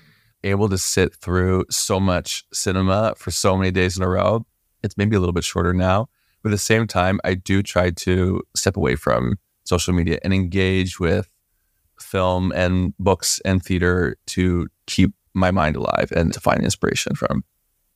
able 0.45 0.69
to 0.69 0.79
sit 0.79 1.15
through 1.15 1.65
so 1.71 2.01
much 2.01 2.45
cinema 2.53 3.15
for 3.17 3.31
so 3.31 3.57
many 3.57 3.71
days 3.71 3.97
in 3.97 4.03
a 4.03 4.09
row. 4.09 4.47
It's 4.83 4.97
maybe 4.97 5.17
a 5.17 5.21
little 5.21 5.33
bit 5.33 5.45
shorter 5.45 5.73
now. 5.73 6.09
But 6.43 6.51
at 6.51 6.53
the 6.53 6.59
same 6.59 6.87
time, 6.87 7.21
I 7.25 7.35
do 7.35 7.63
try 7.63 7.91
to 7.91 8.43
step 8.57 8.77
away 8.77 8.97
from 8.97 9.39
social 9.65 9.95
media 9.95 10.19
and 10.25 10.35
engage 10.35 10.99
with 10.99 11.29
film 12.01 12.53
and 12.53 12.95
books 12.99 13.41
and 13.45 13.63
theater 13.63 14.17
to 14.27 14.69
keep 14.87 15.13
my 15.35 15.51
mind 15.51 15.77
alive 15.77 16.13
and 16.15 16.33
to 16.33 16.41
find 16.41 16.63
inspiration 16.63 17.15
from. 17.15 17.45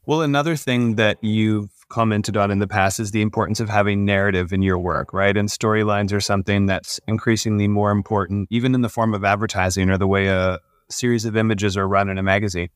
Well, 0.07 0.23
another 0.23 0.55
thing 0.55 0.95
that 0.95 1.23
you've 1.23 1.71
commented 1.89 2.37
on 2.37 2.51
in 2.51 2.61
the 2.61 2.69
past 2.69 3.01
is 3.01 3.11
the 3.11 3.23
importance 3.23 3.59
of 3.59 3.69
having 3.69 4.05
narrative 4.05 4.53
in 4.53 4.63
your 4.63 4.79
work, 4.79 5.13
right? 5.13 5.37
And 5.37 5.49
storylines 5.49 6.13
are 6.13 6.21
something 6.21 6.67
that's 6.67 7.01
increasingly 7.09 7.67
more 7.67 7.91
important, 7.91 8.49
even 8.51 8.75
in 8.75 8.83
the 8.83 8.89
form 8.89 9.15
of 9.15 9.25
advertising 9.25 9.91
or 9.91 9.99
the 9.99 10.07
way 10.07 10.29
a 10.29 10.61
series 10.89 11.25
of 11.25 11.37
images 11.37 11.77
are 11.77 11.89
run 11.89 12.09
in 12.09 12.19
a 12.19 12.23
magazine. 12.23 12.69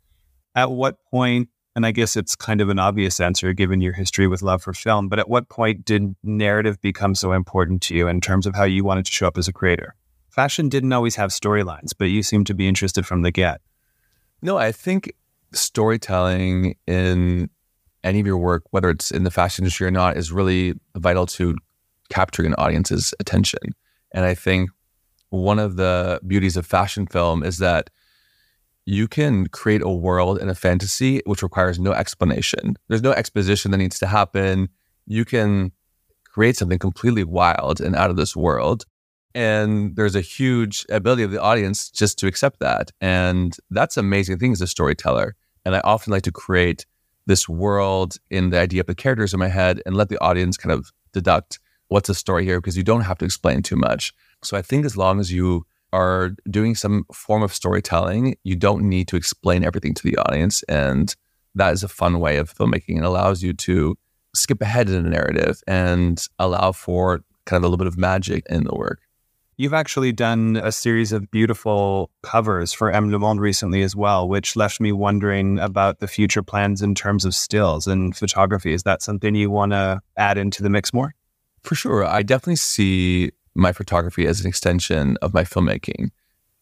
At 0.56 0.72
what 0.72 0.96
point, 1.12 1.48
and 1.76 1.87
I 1.87 1.92
guess 1.92 2.16
it's 2.16 2.35
kind 2.35 2.61
of 2.61 2.68
an 2.68 2.78
obvious 2.78 3.20
answer 3.20 3.52
given 3.52 3.80
your 3.80 3.92
history 3.92 4.26
with 4.26 4.42
love 4.42 4.62
for 4.62 4.72
film, 4.72 5.09
but 5.09 5.18
at 5.18 5.28
what 5.28 5.48
point 5.48 5.85
did 5.85 6.14
narrative 6.22 6.80
become 6.80 7.14
so 7.14 7.33
important 7.33 7.83
to 7.83 7.94
you 7.94 8.09
in 8.09 8.20
terms 8.20 8.46
of 8.46 8.54
how 8.54 8.64
you 8.64 8.85
wanted 8.85 9.06
to 9.06 9.12
show 9.12 9.26
up 9.28 9.38
as 9.38 9.48
a 9.48 9.52
creator? 9.52 9.94
Fashion 10.30 10.68
didn't 10.68 10.92
always 10.92 11.16
have 11.16 11.30
storylines, 11.30 11.92
but 11.96 12.06
you 12.06 12.22
seem 12.22 12.44
to 12.44 12.54
be 12.54 12.68
interested 12.68 13.06
from 13.06 13.22
the 13.22 13.30
get. 13.30 13.61
No, 14.42 14.59
I 14.59 14.72
think 14.72 15.12
storytelling 15.52 16.76
in 16.87 17.50
any 18.02 18.20
of 18.20 18.26
your 18.26 18.38
work, 18.38 18.64
whether 18.70 18.90
it's 18.90 19.11
in 19.11 19.24
the 19.24 19.30
fashion 19.30 19.64
industry 19.64 19.87
or 19.87 19.90
not, 19.90 20.16
is 20.16 20.33
really 20.33 20.74
vital 20.96 21.26
to 21.26 21.56
capturing 22.09 22.46
an 22.46 22.54
audience's 22.54 23.14
attention. 23.20 23.61
And 24.12 24.24
I 24.24 24.35
think 24.35 24.70
one 25.28 25.59
of 25.59 25.76
the 25.76 26.20
beauties 26.26 26.56
of 26.56 26.66
fashion 26.66 27.06
film 27.06 27.42
is 27.42 27.59
that 27.59 27.90
you 28.87 29.09
can 29.09 29.47
create 29.49 29.83
a 29.83 29.90
world 29.90 30.38
and 30.38 30.51
a 30.51 30.55
fantasy 30.55 31.21
which 31.27 31.43
requires 31.43 31.79
no 31.79 31.93
explanation. 31.93 32.77
There's 32.88 33.03
no 33.03 33.12
exposition 33.12 33.71
that 33.71 33.79
needs 33.79 33.99
to 34.01 34.07
happen. 34.07 34.69
You 35.07 35.25
can 35.25 35.73
create 36.25 36.57
something 36.57 36.79
completely 36.79 37.25
wild 37.25 37.81
and 37.81 37.95
out 37.95 38.11
of 38.11 38.16
this 38.16 38.35
world. 38.35 38.85
And 39.35 39.95
there's 39.95 40.16
a 40.16 40.21
huge 40.21 40.87
ability 40.90 41.23
of 41.23 41.31
the 41.31 41.40
audience 41.40 41.90
just 41.90 42.19
to 42.19 42.27
accept 42.27 42.61
that. 42.61 42.90
And 43.01 43.57
that's 43.71 43.97
amazing 43.97 44.38
thing 44.38 44.53
as 44.53 44.61
a 44.61 44.66
storyteller. 44.66 45.37
And 45.64 45.77
I 45.77 45.81
often 45.85 46.12
like 46.12 46.23
to 46.25 46.33
create 46.33 46.87
this 47.27 47.49
world 47.49 48.16
in 48.31 48.51
the 48.51 48.59
idea 48.59 48.81
of 48.81 48.87
the 48.87 48.95
characters 48.95 49.33
in 49.33 49.38
my 49.38 49.49
head 49.49 49.83
and 49.87 49.95
let 49.95 50.09
the 50.09 50.21
audience 50.21 50.57
kind 50.57 50.73
of 50.73 50.90
deduct 51.12 51.61
what's 51.88 52.09
the 52.09 52.14
story 52.14 52.45
here 52.45 52.61
because 52.61 52.77
you 52.77 52.83
don't 52.83 53.03
have 53.03 53.19
to 53.19 53.25
explain 53.25 53.62
too 53.62 53.77
much. 53.77 54.12
So 54.43 54.57
I 54.57 54.62
think 54.62 54.85
as 54.85 54.97
long 54.97 55.21
as 55.21 55.33
you 55.33 55.66
are 55.92 56.31
doing 56.48 56.74
some 56.74 57.05
form 57.12 57.42
of 57.42 57.53
storytelling, 57.53 58.37
you 58.44 58.57
don't 58.57 58.88
need 58.88 59.09
to 59.09 59.16
explain 59.16 59.64
everything 59.64 59.94
to 59.94 60.03
the 60.03 60.16
audience. 60.16 60.62
And 60.64 61.14
that 61.55 61.72
is 61.72 61.83
a 61.83 61.88
fun 61.88 62.20
way 62.20 62.37
of 62.37 62.53
filmmaking. 62.53 62.98
It 62.98 63.05
allows 63.05 63.42
you 63.42 63.53
to 63.55 63.96
skip 64.35 64.62
ahead 64.62 64.88
in 64.88 65.05
a 65.05 65.09
narrative 65.09 65.61
and 65.66 66.24
allow 66.38 66.72
for 66.72 67.20
kind 67.44 67.59
of 67.59 67.64
a 67.64 67.66
little 67.66 67.79
bit 67.79 67.88
of 67.88 67.98
magic 67.98 68.44
in 68.48 68.64
the 68.64 68.74
work. 68.74 69.00
You've 69.57 69.74
actually 69.74 70.12
done 70.12 70.57
a 70.57 70.72
series 70.72 71.12
of 71.12 71.31
beautiful 71.31 72.11
covers 72.22 72.72
for 72.72 72.90
M 72.90 73.11
Le 73.11 73.18
Monde 73.18 73.40
recently 73.40 73.83
as 73.83 73.94
well, 73.94 74.26
which 74.26 74.57
left 74.57 74.81
me 74.81 74.90
wondering 74.90 75.59
about 75.59 75.98
the 75.98 76.09
future 76.09 76.42
plans 76.42 76.81
in 76.81 76.94
terms 76.94 77.26
of 77.26 77.35
stills 77.35 77.87
and 77.87 78.16
photography. 78.16 78.72
Is 78.72 78.85
that 78.85 79.03
something 79.03 79.35
you 79.35 79.50
want 79.50 79.72
to 79.72 80.00
add 80.16 80.38
into 80.38 80.62
the 80.62 80.70
mix 80.70 80.94
more? 80.94 81.14
For 81.62 81.74
sure. 81.74 82.07
I 82.07 82.22
definitely 82.22 82.57
see 82.57 83.33
my 83.54 83.72
photography 83.72 84.26
as 84.26 84.40
an 84.40 84.46
extension 84.46 85.16
of 85.22 85.34
my 85.34 85.44
filmmaking. 85.44 86.10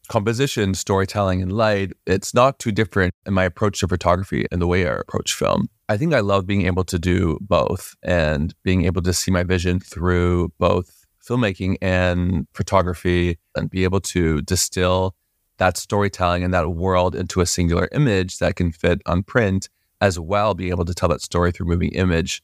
Composition, 0.09 0.75
storytelling, 0.75 1.43
and 1.43 1.53
light, 1.53 1.93
it's 2.07 2.33
not 2.33 2.59
too 2.59 2.73
different 2.73 3.13
in 3.27 3.35
my 3.35 3.45
approach 3.45 3.81
to 3.81 3.89
photography 3.89 4.47
and 4.51 4.61
the 4.61 4.67
way 4.67 4.87
I 4.87 4.95
approach 4.95 5.35
film. 5.35 5.69
I 5.91 5.99
think 5.99 6.15
I 6.15 6.21
love 6.21 6.47
being 6.47 6.67
able 6.67 6.85
to 6.85 6.99
do 6.99 7.39
both 7.43 7.95
and 8.03 8.55
being 8.63 8.85
able 8.85 9.03
to 9.03 9.13
see 9.13 9.31
my 9.31 9.43
vision 9.43 9.81
through 9.81 10.53
both 10.59 11.05
filmmaking 11.23 11.77
and 11.83 12.47
photography 12.55 13.39
and 13.55 13.69
be 13.69 13.85
able 13.85 14.01
to 14.01 14.41
distill 14.43 15.15
that 15.59 15.77
storytelling 15.77 16.43
and 16.43 16.55
that 16.55 16.71
world 16.71 17.15
into 17.15 17.41
a 17.41 17.47
singular 17.47 17.89
image 17.93 18.39
that 18.39 18.57
can 18.57 18.73
fit 18.73 19.03
on 19.05 19.23
print 19.23 19.69
as 20.01 20.19
well 20.19 20.55
being 20.55 20.71
able 20.71 20.85
to 20.85 20.95
tell 20.95 21.09
that 21.09 21.21
story 21.21 21.53
through 21.53 21.67
moving 21.67 21.91
image 21.91 22.43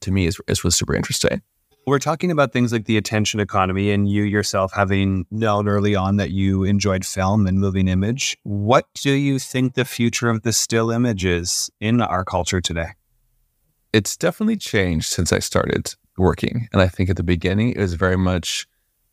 to 0.00 0.10
me 0.10 0.26
is, 0.26 0.40
is 0.48 0.64
was 0.64 0.74
super 0.74 0.94
interesting 0.94 1.42
we're 1.86 1.98
talking 1.98 2.30
about 2.30 2.52
things 2.52 2.72
like 2.72 2.84
the 2.84 2.96
attention 2.96 3.40
economy 3.40 3.90
and 3.90 4.08
you 4.08 4.22
yourself 4.22 4.72
having 4.72 5.26
known 5.30 5.68
early 5.68 5.94
on 5.94 6.16
that 6.16 6.30
you 6.30 6.64
enjoyed 6.64 7.04
film 7.04 7.46
and 7.46 7.58
moving 7.58 7.88
image 7.88 8.36
what 8.44 8.86
do 8.94 9.12
you 9.12 9.38
think 9.38 9.74
the 9.74 9.84
future 9.84 10.30
of 10.30 10.42
the 10.42 10.52
still 10.52 10.90
image 10.90 11.24
is 11.24 11.70
in 11.80 12.00
our 12.00 12.24
culture 12.24 12.60
today 12.60 12.88
it's 13.92 14.16
definitely 14.16 14.56
changed 14.56 15.06
since 15.06 15.32
i 15.32 15.38
started 15.38 15.94
working. 16.18 16.68
And 16.72 16.82
I 16.82 16.88
think 16.88 17.10
at 17.10 17.16
the 17.16 17.22
beginning, 17.22 17.70
it 17.70 17.78
was 17.78 17.94
very 17.94 18.16
much 18.16 18.66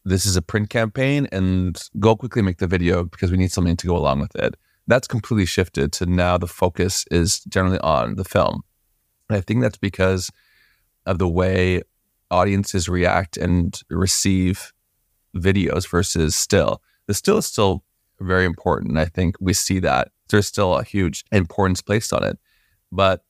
this 0.06 0.26
is 0.26 0.36
a 0.36 0.42
print 0.42 0.70
campaign 0.70 1.28
and 1.32 1.82
go 2.00 2.16
quickly 2.16 2.42
make 2.42 2.58
the 2.58 2.68
video 2.68 3.04
because 3.04 3.32
we 3.32 3.38
need 3.38 3.52
something 3.52 3.78
to 3.78 3.88
go 3.88 3.98
along 3.98 4.20
with 4.20 4.36
it. 4.36 4.56
That's 4.88 5.08
completely 5.08 5.46
shifted 5.46 5.92
to 5.94 6.06
now 6.06 6.38
the 6.38 6.48
focus 6.48 7.06
is 7.12 7.42
generally 7.42 7.80
on 7.80 8.16
the 8.16 8.24
film. 8.24 8.64
And 9.30 9.38
I 9.38 9.42
think 9.42 9.62
that's 9.62 9.78
because 9.78 10.32
of 11.06 11.20
the 11.20 11.28
way 11.28 11.82
audiences 12.32 12.90
react 12.90 13.38
and 13.38 13.82
receive 13.90 14.74
videos 15.36 15.88
versus 15.88 16.36
still. 16.36 16.82
The 17.08 17.14
still 17.14 17.38
is 17.38 17.46
still 17.46 17.84
very 18.20 18.46
important. 18.46 18.98
I 18.98 19.06
think 19.06 19.36
we 19.40 19.54
see 19.54 19.80
that 19.80 20.10
there's 20.30 20.48
still 20.48 20.76
a 20.76 20.84
huge 20.84 21.24
importance 21.32 21.82
placed 21.82 22.14
on 22.14 22.24
it, 22.24 22.38
but 22.92 23.24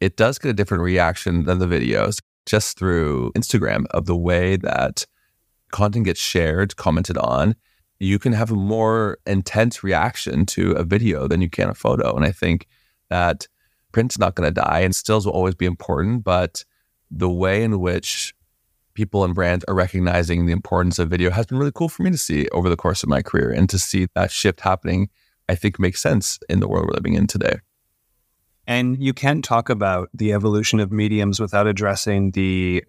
it 0.00 0.16
does 0.16 0.38
get 0.38 0.50
a 0.50 0.54
different 0.54 0.82
reaction 0.82 1.44
than 1.44 1.58
the 1.58 1.66
videos 1.66 2.20
just 2.44 2.78
through 2.78 3.32
Instagram 3.32 3.86
of 3.90 4.06
the 4.06 4.16
way 4.16 4.56
that 4.56 5.06
content 5.72 6.04
gets 6.04 6.20
shared, 6.20 6.76
commented 6.76 7.18
on, 7.18 7.56
you 7.98 8.18
can 8.18 8.32
have 8.32 8.50
a 8.50 8.56
more 8.56 9.18
intense 9.26 9.82
reaction 9.82 10.46
to 10.46 10.72
a 10.72 10.84
video 10.84 11.26
than 11.26 11.40
you 11.40 11.50
can 11.50 11.68
a 11.68 11.74
photo. 11.74 12.14
And 12.14 12.24
I 12.24 12.30
think 12.30 12.68
that 13.08 13.48
print's 13.92 14.18
not 14.18 14.34
going 14.34 14.46
to 14.46 14.60
die 14.60 14.80
and 14.80 14.94
stills 14.94 15.26
will 15.26 15.32
always 15.32 15.54
be 15.54 15.66
important, 15.66 16.22
but 16.22 16.64
the 17.10 17.30
way 17.30 17.62
in 17.62 17.80
which 17.80 18.34
people 18.96 19.22
and 19.22 19.34
brands 19.34 19.64
are 19.68 19.74
recognizing 19.74 20.46
the 20.46 20.52
importance 20.52 20.98
of 20.98 21.08
video 21.08 21.30
has 21.30 21.46
been 21.46 21.58
really 21.58 21.70
cool 21.72 21.88
for 21.88 22.02
me 22.02 22.10
to 22.10 22.18
see 22.18 22.48
over 22.48 22.68
the 22.68 22.76
course 22.76 23.04
of 23.04 23.08
my 23.08 23.22
career 23.22 23.52
and 23.52 23.68
to 23.70 23.78
see 23.78 24.08
that 24.14 24.32
shift 24.32 24.60
happening, 24.60 25.08
I 25.48 25.54
think 25.54 25.78
makes 25.78 26.00
sense 26.00 26.40
in 26.48 26.58
the 26.58 26.66
world 26.66 26.86
we're 26.86 26.94
living 26.94 27.14
in 27.14 27.28
today. 27.28 27.60
And 28.66 29.00
you 29.00 29.12
can't 29.12 29.44
talk 29.44 29.68
about 29.68 30.08
the 30.12 30.32
evolution 30.32 30.80
of 30.80 30.90
mediums 30.90 31.38
without 31.38 31.68
addressing 31.68 32.32
the 32.32 32.82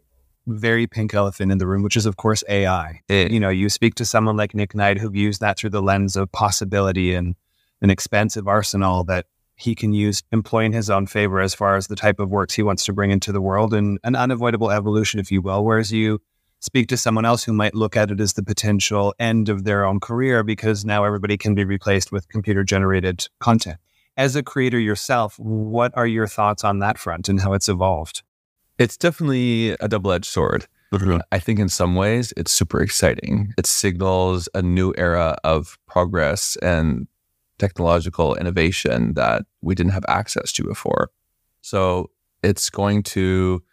very 0.48 0.88
pink 0.88 1.13
elephant 1.13 1.52
in 1.52 1.60
the 1.60 1.67
room, 1.67 1.84
which 1.84 1.98
is, 1.98 2.06
of 2.06 2.17
course, 2.17 2.43
AI. 2.50 3.02
It, 3.10 3.30
eh. 3.30 3.34
you 3.34 3.39
know, 3.39 3.50
you 3.50 3.70
speak 3.70 3.93
to 3.96 4.06
someone 4.06 4.38
like 4.38 4.56
Nick 4.56 4.74
Knight 4.74 4.98
who 4.98 5.10
views 5.10 5.39
that 5.39 5.60
through 5.60 5.72
the 5.72 5.82
lens 5.82 6.15
of 6.15 6.32
possibility 6.32 7.13
and 7.13 7.36
an 7.82 7.89
expansive 7.89 8.48
arsenal 8.48 9.04
that 9.04 9.28
he 9.58 9.74
can 9.76 9.91
use 9.91 10.24
employ 10.32 10.63
in 10.63 10.72
his 10.72 10.89
own 10.89 11.08
favor 11.08 11.41
as 11.41 11.56
far 11.56 11.76
as 11.76 11.88
the 11.88 11.96
type 11.96 12.20
of 12.20 12.30
works 12.30 12.54
he 12.54 12.63
wants 12.63 12.86
to 12.86 12.93
bring 12.93 13.12
into 13.12 13.32
the 13.32 13.41
world 13.41 13.74
and 13.74 14.00
an 14.04 14.15
unavoidable 14.15 14.72
evolution, 14.72 15.20
if 15.20 15.32
you 15.32 15.41
will. 15.41 15.65
Whereas 15.65 15.91
you 15.91 16.22
speak 16.60 16.88
to 16.89 16.98
someone 16.98 17.26
else 17.26 17.43
who 17.43 17.54
might 17.54 17.74
look 17.74 17.98
at 17.98 18.12
it 18.12 18.20
as 18.20 18.34
the 18.34 18.43
potential 18.43 19.15
end 19.20 19.50
of 19.50 19.63
their 19.63 19.84
own 19.84 20.00
career 20.00 20.43
because 20.43 20.86
now 20.86 21.04
everybody 21.04 21.38
can 21.38 21.56
be 21.56 21.65
replaced 21.65 22.12
with 22.12 22.30
computer 22.30 22.63
generated 22.63 23.28
content. 23.39 23.78
As 24.15 24.36
a 24.36 24.43
creator 24.43 24.80
yourself, 24.80 25.38
what 25.39 25.91
are 25.96 26.08
your 26.08 26.28
thoughts 26.28 26.63
on 26.63 26.80
that 26.80 27.00
front 27.00 27.28
and 27.28 27.41
how 27.41 27.54
it's 27.54 27.70
evolved? 27.70 28.22
It's 28.78 28.98
definitely 28.98 29.72
a 29.72 29.88
double 29.88 30.12
edged 30.12 30.26
sword. 30.26 30.67
Mm-hmm. 30.93 31.17
I 31.32 31.39
think 31.39 31.60
in 31.60 31.70
some 31.70 31.96
ways 31.96 32.32
it's 32.38 32.52
super 32.52 32.82
exciting. 32.82 33.54
It 33.58 33.65
signals 33.65 34.48
a 34.54 34.62
new 34.62 34.93
era 34.98 35.38
of 35.43 35.78
progress 35.88 36.58
and 36.62 37.08
technological 37.60 38.36
innovation 38.36 39.13
that 39.13 39.46
we 39.62 39.76
didn't 39.76 39.93
have 39.93 40.06
access 40.08 40.52
to 40.54 40.63
before. 40.63 41.10
So 41.62 42.12
it's 42.43 42.70
going 42.70 43.04
to 43.04 43.63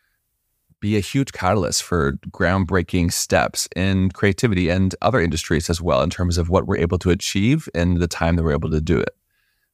be 0.81 0.97
a 0.97 1.01
huge 1.01 1.33
catalyst 1.33 1.83
for 1.83 2.13
groundbreaking 2.31 3.13
steps 3.13 3.69
in 3.75 4.11
creativity 4.11 4.69
and 4.69 4.95
other 5.01 5.21
industries 5.21 5.71
as 5.71 5.81
well, 5.81 6.03
in 6.03 6.11
terms 6.11 6.37
of 6.37 6.51
what 6.51 6.67
we're 6.67 6.77
able 6.77 6.99
to 6.99 7.11
achieve 7.11 7.69
in 7.75 7.95
the 7.95 8.09
time 8.09 8.37
that 8.37 8.43
we're 8.43 8.53
able 8.53 8.71
to 8.71 8.81
do 8.81 8.99
it. 8.99 9.17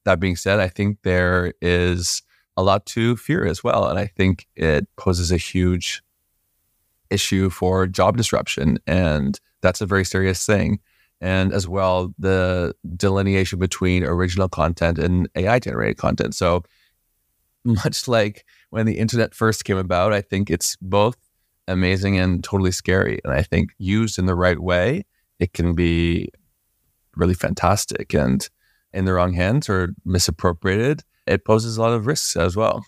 That 0.04 0.20
being 0.20 0.36
said, 0.36 0.60
I 0.60 0.68
think 0.68 0.98
there 1.02 1.52
is 1.60 2.22
a 2.56 2.62
lot 2.62 2.86
to 2.86 3.16
fear 3.16 3.44
as 3.44 3.64
well. 3.64 3.88
And 3.88 3.98
I 3.98 4.06
think 4.06 4.46
it 4.54 4.86
poses 4.96 5.32
a 5.32 5.36
huge 5.36 6.02
issue 7.10 7.50
for 7.50 7.86
job 7.86 8.16
disruption. 8.16 8.78
And 8.86 9.38
that's 9.62 9.80
a 9.80 9.86
very 9.86 10.04
serious 10.04 10.46
thing 10.46 10.78
and 11.20 11.52
as 11.52 11.68
well 11.68 12.14
the 12.18 12.74
delineation 12.96 13.58
between 13.58 14.04
original 14.04 14.48
content 14.48 14.98
and 14.98 15.28
AI 15.36 15.58
generated 15.58 15.98
content. 15.98 16.34
So, 16.34 16.62
much 17.64 18.08
like 18.08 18.46
when 18.70 18.86
the 18.86 18.98
internet 18.98 19.34
first 19.34 19.64
came 19.64 19.76
about, 19.76 20.12
I 20.12 20.22
think 20.22 20.50
it's 20.50 20.76
both 20.80 21.16
amazing 21.68 22.18
and 22.18 22.42
totally 22.42 22.72
scary. 22.72 23.20
And 23.22 23.34
I 23.34 23.42
think 23.42 23.70
used 23.78 24.18
in 24.18 24.26
the 24.26 24.34
right 24.34 24.58
way, 24.58 25.04
it 25.38 25.52
can 25.52 25.74
be 25.74 26.30
really 27.16 27.34
fantastic. 27.34 28.14
And 28.14 28.48
in 28.92 29.04
the 29.04 29.12
wrong 29.12 29.34
hands 29.34 29.68
or 29.68 29.94
misappropriated, 30.06 31.02
it 31.26 31.44
poses 31.44 31.76
a 31.76 31.82
lot 31.82 31.92
of 31.92 32.06
risks 32.06 32.34
as 32.34 32.56
well 32.56 32.84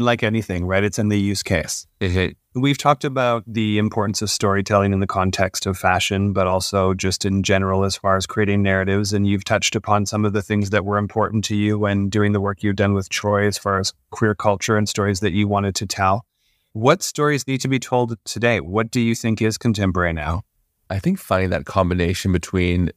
like 0.00 0.22
anything, 0.22 0.66
right? 0.66 0.82
It's 0.82 0.98
in 0.98 1.08
the 1.08 1.18
use 1.18 1.42
case. 1.42 1.86
Mm-hmm. 2.00 2.60
We've 2.60 2.78
talked 2.78 3.04
about 3.04 3.44
the 3.46 3.78
importance 3.78 4.22
of 4.22 4.30
storytelling 4.30 4.92
in 4.92 5.00
the 5.00 5.06
context 5.06 5.66
of 5.66 5.78
fashion, 5.78 6.32
but 6.32 6.46
also 6.46 6.94
just 6.94 7.24
in 7.24 7.42
general 7.42 7.84
as 7.84 7.96
far 7.96 8.16
as 8.16 8.26
creating 8.26 8.62
narratives. 8.62 9.12
And 9.12 9.26
you've 9.26 9.44
touched 9.44 9.76
upon 9.76 10.06
some 10.06 10.24
of 10.24 10.32
the 10.32 10.42
things 10.42 10.70
that 10.70 10.84
were 10.84 10.98
important 10.98 11.44
to 11.46 11.56
you 11.56 11.78
when 11.78 12.08
doing 12.08 12.32
the 12.32 12.40
work 12.40 12.62
you've 12.62 12.76
done 12.76 12.94
with 12.94 13.08
Troye 13.08 13.46
as 13.46 13.56
far 13.56 13.78
as 13.78 13.92
queer 14.10 14.34
culture 14.34 14.76
and 14.76 14.88
stories 14.88 15.20
that 15.20 15.32
you 15.32 15.46
wanted 15.46 15.74
to 15.76 15.86
tell. 15.86 16.26
What 16.72 17.02
stories 17.02 17.46
need 17.46 17.60
to 17.62 17.68
be 17.68 17.78
told 17.78 18.16
today? 18.24 18.60
What 18.60 18.90
do 18.90 19.00
you 19.00 19.14
think 19.14 19.42
is 19.42 19.58
contemporary 19.58 20.12
now? 20.12 20.42
I 20.88 20.98
think 20.98 21.20
finding 21.20 21.50
that 21.50 21.66
combination 21.66 22.32
between 22.32 22.90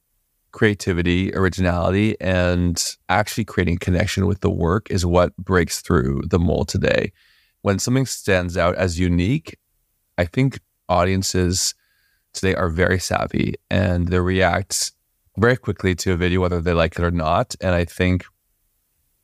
creativity, 0.53 1.33
originality, 1.35 2.15
and 2.21 2.95
actually 3.09 3.43
creating 3.43 3.79
connection 3.79 4.27
with 4.27 4.39
the 4.39 4.49
work 4.49 4.89
is 4.89 5.05
what 5.05 5.35
breaks 5.35 5.81
through 5.81 6.21
the 6.29 6.39
mold 6.39 6.69
today. 6.69 7.11
When 7.63 7.79
something 7.79 8.05
stands 8.05 8.57
out 8.57 8.75
as 8.75 8.99
unique, 8.99 9.57
I 10.17 10.25
think 10.25 10.59
audiences 10.87 11.73
today 12.33 12.55
are 12.55 12.69
very 12.69 12.99
savvy 12.99 13.55
and 13.69 14.07
they 14.07 14.19
react 14.19 14.91
very 15.37 15.57
quickly 15.57 15.95
to 15.95 16.13
a 16.13 16.17
video, 16.17 16.41
whether 16.41 16.61
they 16.61 16.73
like 16.73 16.97
it 16.97 17.03
or 17.03 17.11
not. 17.11 17.55
And 17.59 17.73
I 17.73 17.85
think 17.85 18.25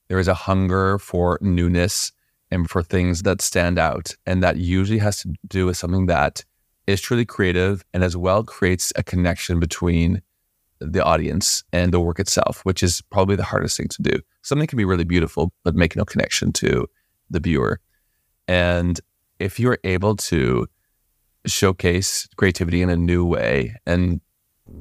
there 0.08 0.20
is 0.20 0.28
a 0.28 0.34
hunger 0.34 0.98
for 0.98 1.38
newness 1.42 2.12
and 2.50 2.68
for 2.68 2.82
things 2.82 3.22
that 3.22 3.42
stand 3.42 3.78
out. 3.78 4.16
And 4.26 4.42
that 4.42 4.58
usually 4.58 5.00
has 5.00 5.22
to 5.22 5.34
do 5.48 5.68
with 5.68 5.78
something 5.78 6.08
that 6.08 6.44
is 6.88 7.02
truly 7.02 7.26
creative 7.26 7.84
and 7.94 8.04
as 8.04 8.18
well 8.18 8.44
creates 8.44 8.92
a 8.96 9.04
connection 9.04 9.60
between 9.60 10.24
the 10.80 11.04
audience 11.04 11.64
and 11.74 11.94
the 11.94 12.00
work 12.00 12.20
itself, 12.20 12.62
which 12.64 12.84
is 12.84 13.02
probably 13.12 13.36
the 13.36 13.44
hardest 13.44 13.78
thing 13.78 13.88
to 13.90 14.02
do. 14.02 14.20
Something 14.42 14.68
can 14.68 14.78
be 14.78 14.86
really 14.86 15.04
beautiful, 15.04 15.52
but 15.64 15.76
make 15.76 15.96
no 15.96 16.06
connection 16.06 16.52
to 16.54 16.88
the 17.30 17.40
viewer. 17.40 17.80
And 18.48 19.00
if 19.40 19.60
you're 19.60 19.78
able 19.84 20.16
to 20.16 20.68
showcase 21.46 22.28
creativity 22.36 22.82
in 22.82 22.90
a 22.90 22.96
new 22.96 23.26
way 23.26 23.76
and 23.86 24.20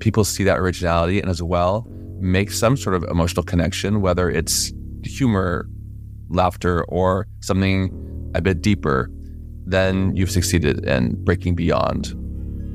people 0.00 0.24
see 0.24 0.44
that 0.44 0.58
originality 0.58 1.20
and 1.20 1.30
as 1.30 1.42
well 1.42 1.86
make 2.20 2.50
some 2.50 2.76
sort 2.76 2.96
of 2.96 3.04
emotional 3.04 3.42
connection, 3.42 4.00
whether 4.00 4.28
it's 4.28 4.72
humor, 5.04 5.68
laughter, 6.28 6.84
or 6.84 7.26
something 7.40 8.30
a 8.34 8.42
bit 8.42 8.60
deeper, 8.60 9.10
then 9.66 10.14
you've 10.16 10.30
succeeded 10.30 10.84
in 10.84 11.22
breaking 11.24 11.54
beyond 11.54 12.14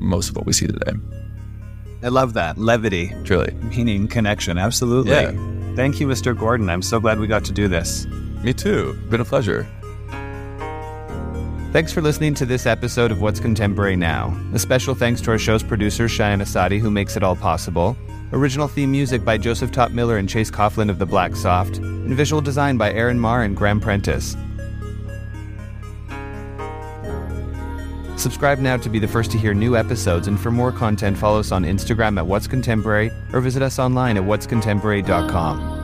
most 0.00 0.30
of 0.30 0.36
what 0.36 0.46
we 0.46 0.52
see 0.52 0.66
today. 0.66 0.92
I 2.04 2.08
love 2.08 2.34
that. 2.34 2.58
Levity. 2.58 3.12
Truly. 3.24 3.52
Meaning 3.54 4.08
connection. 4.08 4.58
Absolutely. 4.58 5.12
Yeah. 5.12 5.32
Thank 5.74 6.00
you, 6.00 6.06
Mr. 6.06 6.38
Gordon. 6.38 6.68
I'm 6.68 6.82
so 6.82 7.00
glad 7.00 7.18
we 7.18 7.26
got 7.26 7.44
to 7.46 7.52
do 7.52 7.66
this. 7.66 8.06
Me 8.44 8.52
too. 8.52 8.92
Been 9.08 9.22
a 9.22 9.24
pleasure. 9.24 9.66
Thanks 11.72 11.92
for 11.92 12.02
listening 12.02 12.34
to 12.34 12.46
this 12.46 12.66
episode 12.66 13.10
of 13.10 13.20
What's 13.20 13.40
Contemporary 13.40 13.96
Now. 13.96 14.38
A 14.52 14.58
special 14.58 14.94
thanks 14.94 15.20
to 15.22 15.32
our 15.32 15.38
show's 15.38 15.62
producer, 15.62 16.08
Cheyenne 16.08 16.40
Asadi, 16.40 16.78
who 16.78 16.90
makes 16.90 17.16
it 17.16 17.24
all 17.24 17.34
possible. 17.34 17.96
Original 18.32 18.68
theme 18.68 18.92
music 18.92 19.24
by 19.24 19.38
Joseph 19.38 19.72
Top 19.72 19.90
Miller 19.90 20.18
and 20.18 20.28
Chase 20.28 20.50
Coughlin 20.50 20.90
of 20.90 20.98
the 20.98 21.06
Black 21.06 21.34
Soft, 21.34 21.78
and 21.78 22.14
visual 22.14 22.40
design 22.40 22.76
by 22.76 22.92
Aaron 22.92 23.18
Marr 23.18 23.42
and 23.42 23.56
Graham 23.56 23.80
Prentice. 23.80 24.36
Subscribe 28.16 28.58
now 28.58 28.76
to 28.76 28.88
be 28.88 28.98
the 28.98 29.08
first 29.08 29.30
to 29.32 29.38
hear 29.38 29.54
new 29.54 29.76
episodes, 29.76 30.28
and 30.28 30.38
for 30.38 30.50
more 30.50 30.72
content, 30.72 31.18
follow 31.18 31.40
us 31.40 31.52
on 31.52 31.64
Instagram 31.64 32.16
at 32.18 32.26
What's 32.26 32.46
Contemporary 32.46 33.10
or 33.32 33.40
visit 33.40 33.62
us 33.62 33.78
online 33.78 34.16
at 34.16 34.22
what'scontemporary.com. 34.22 35.83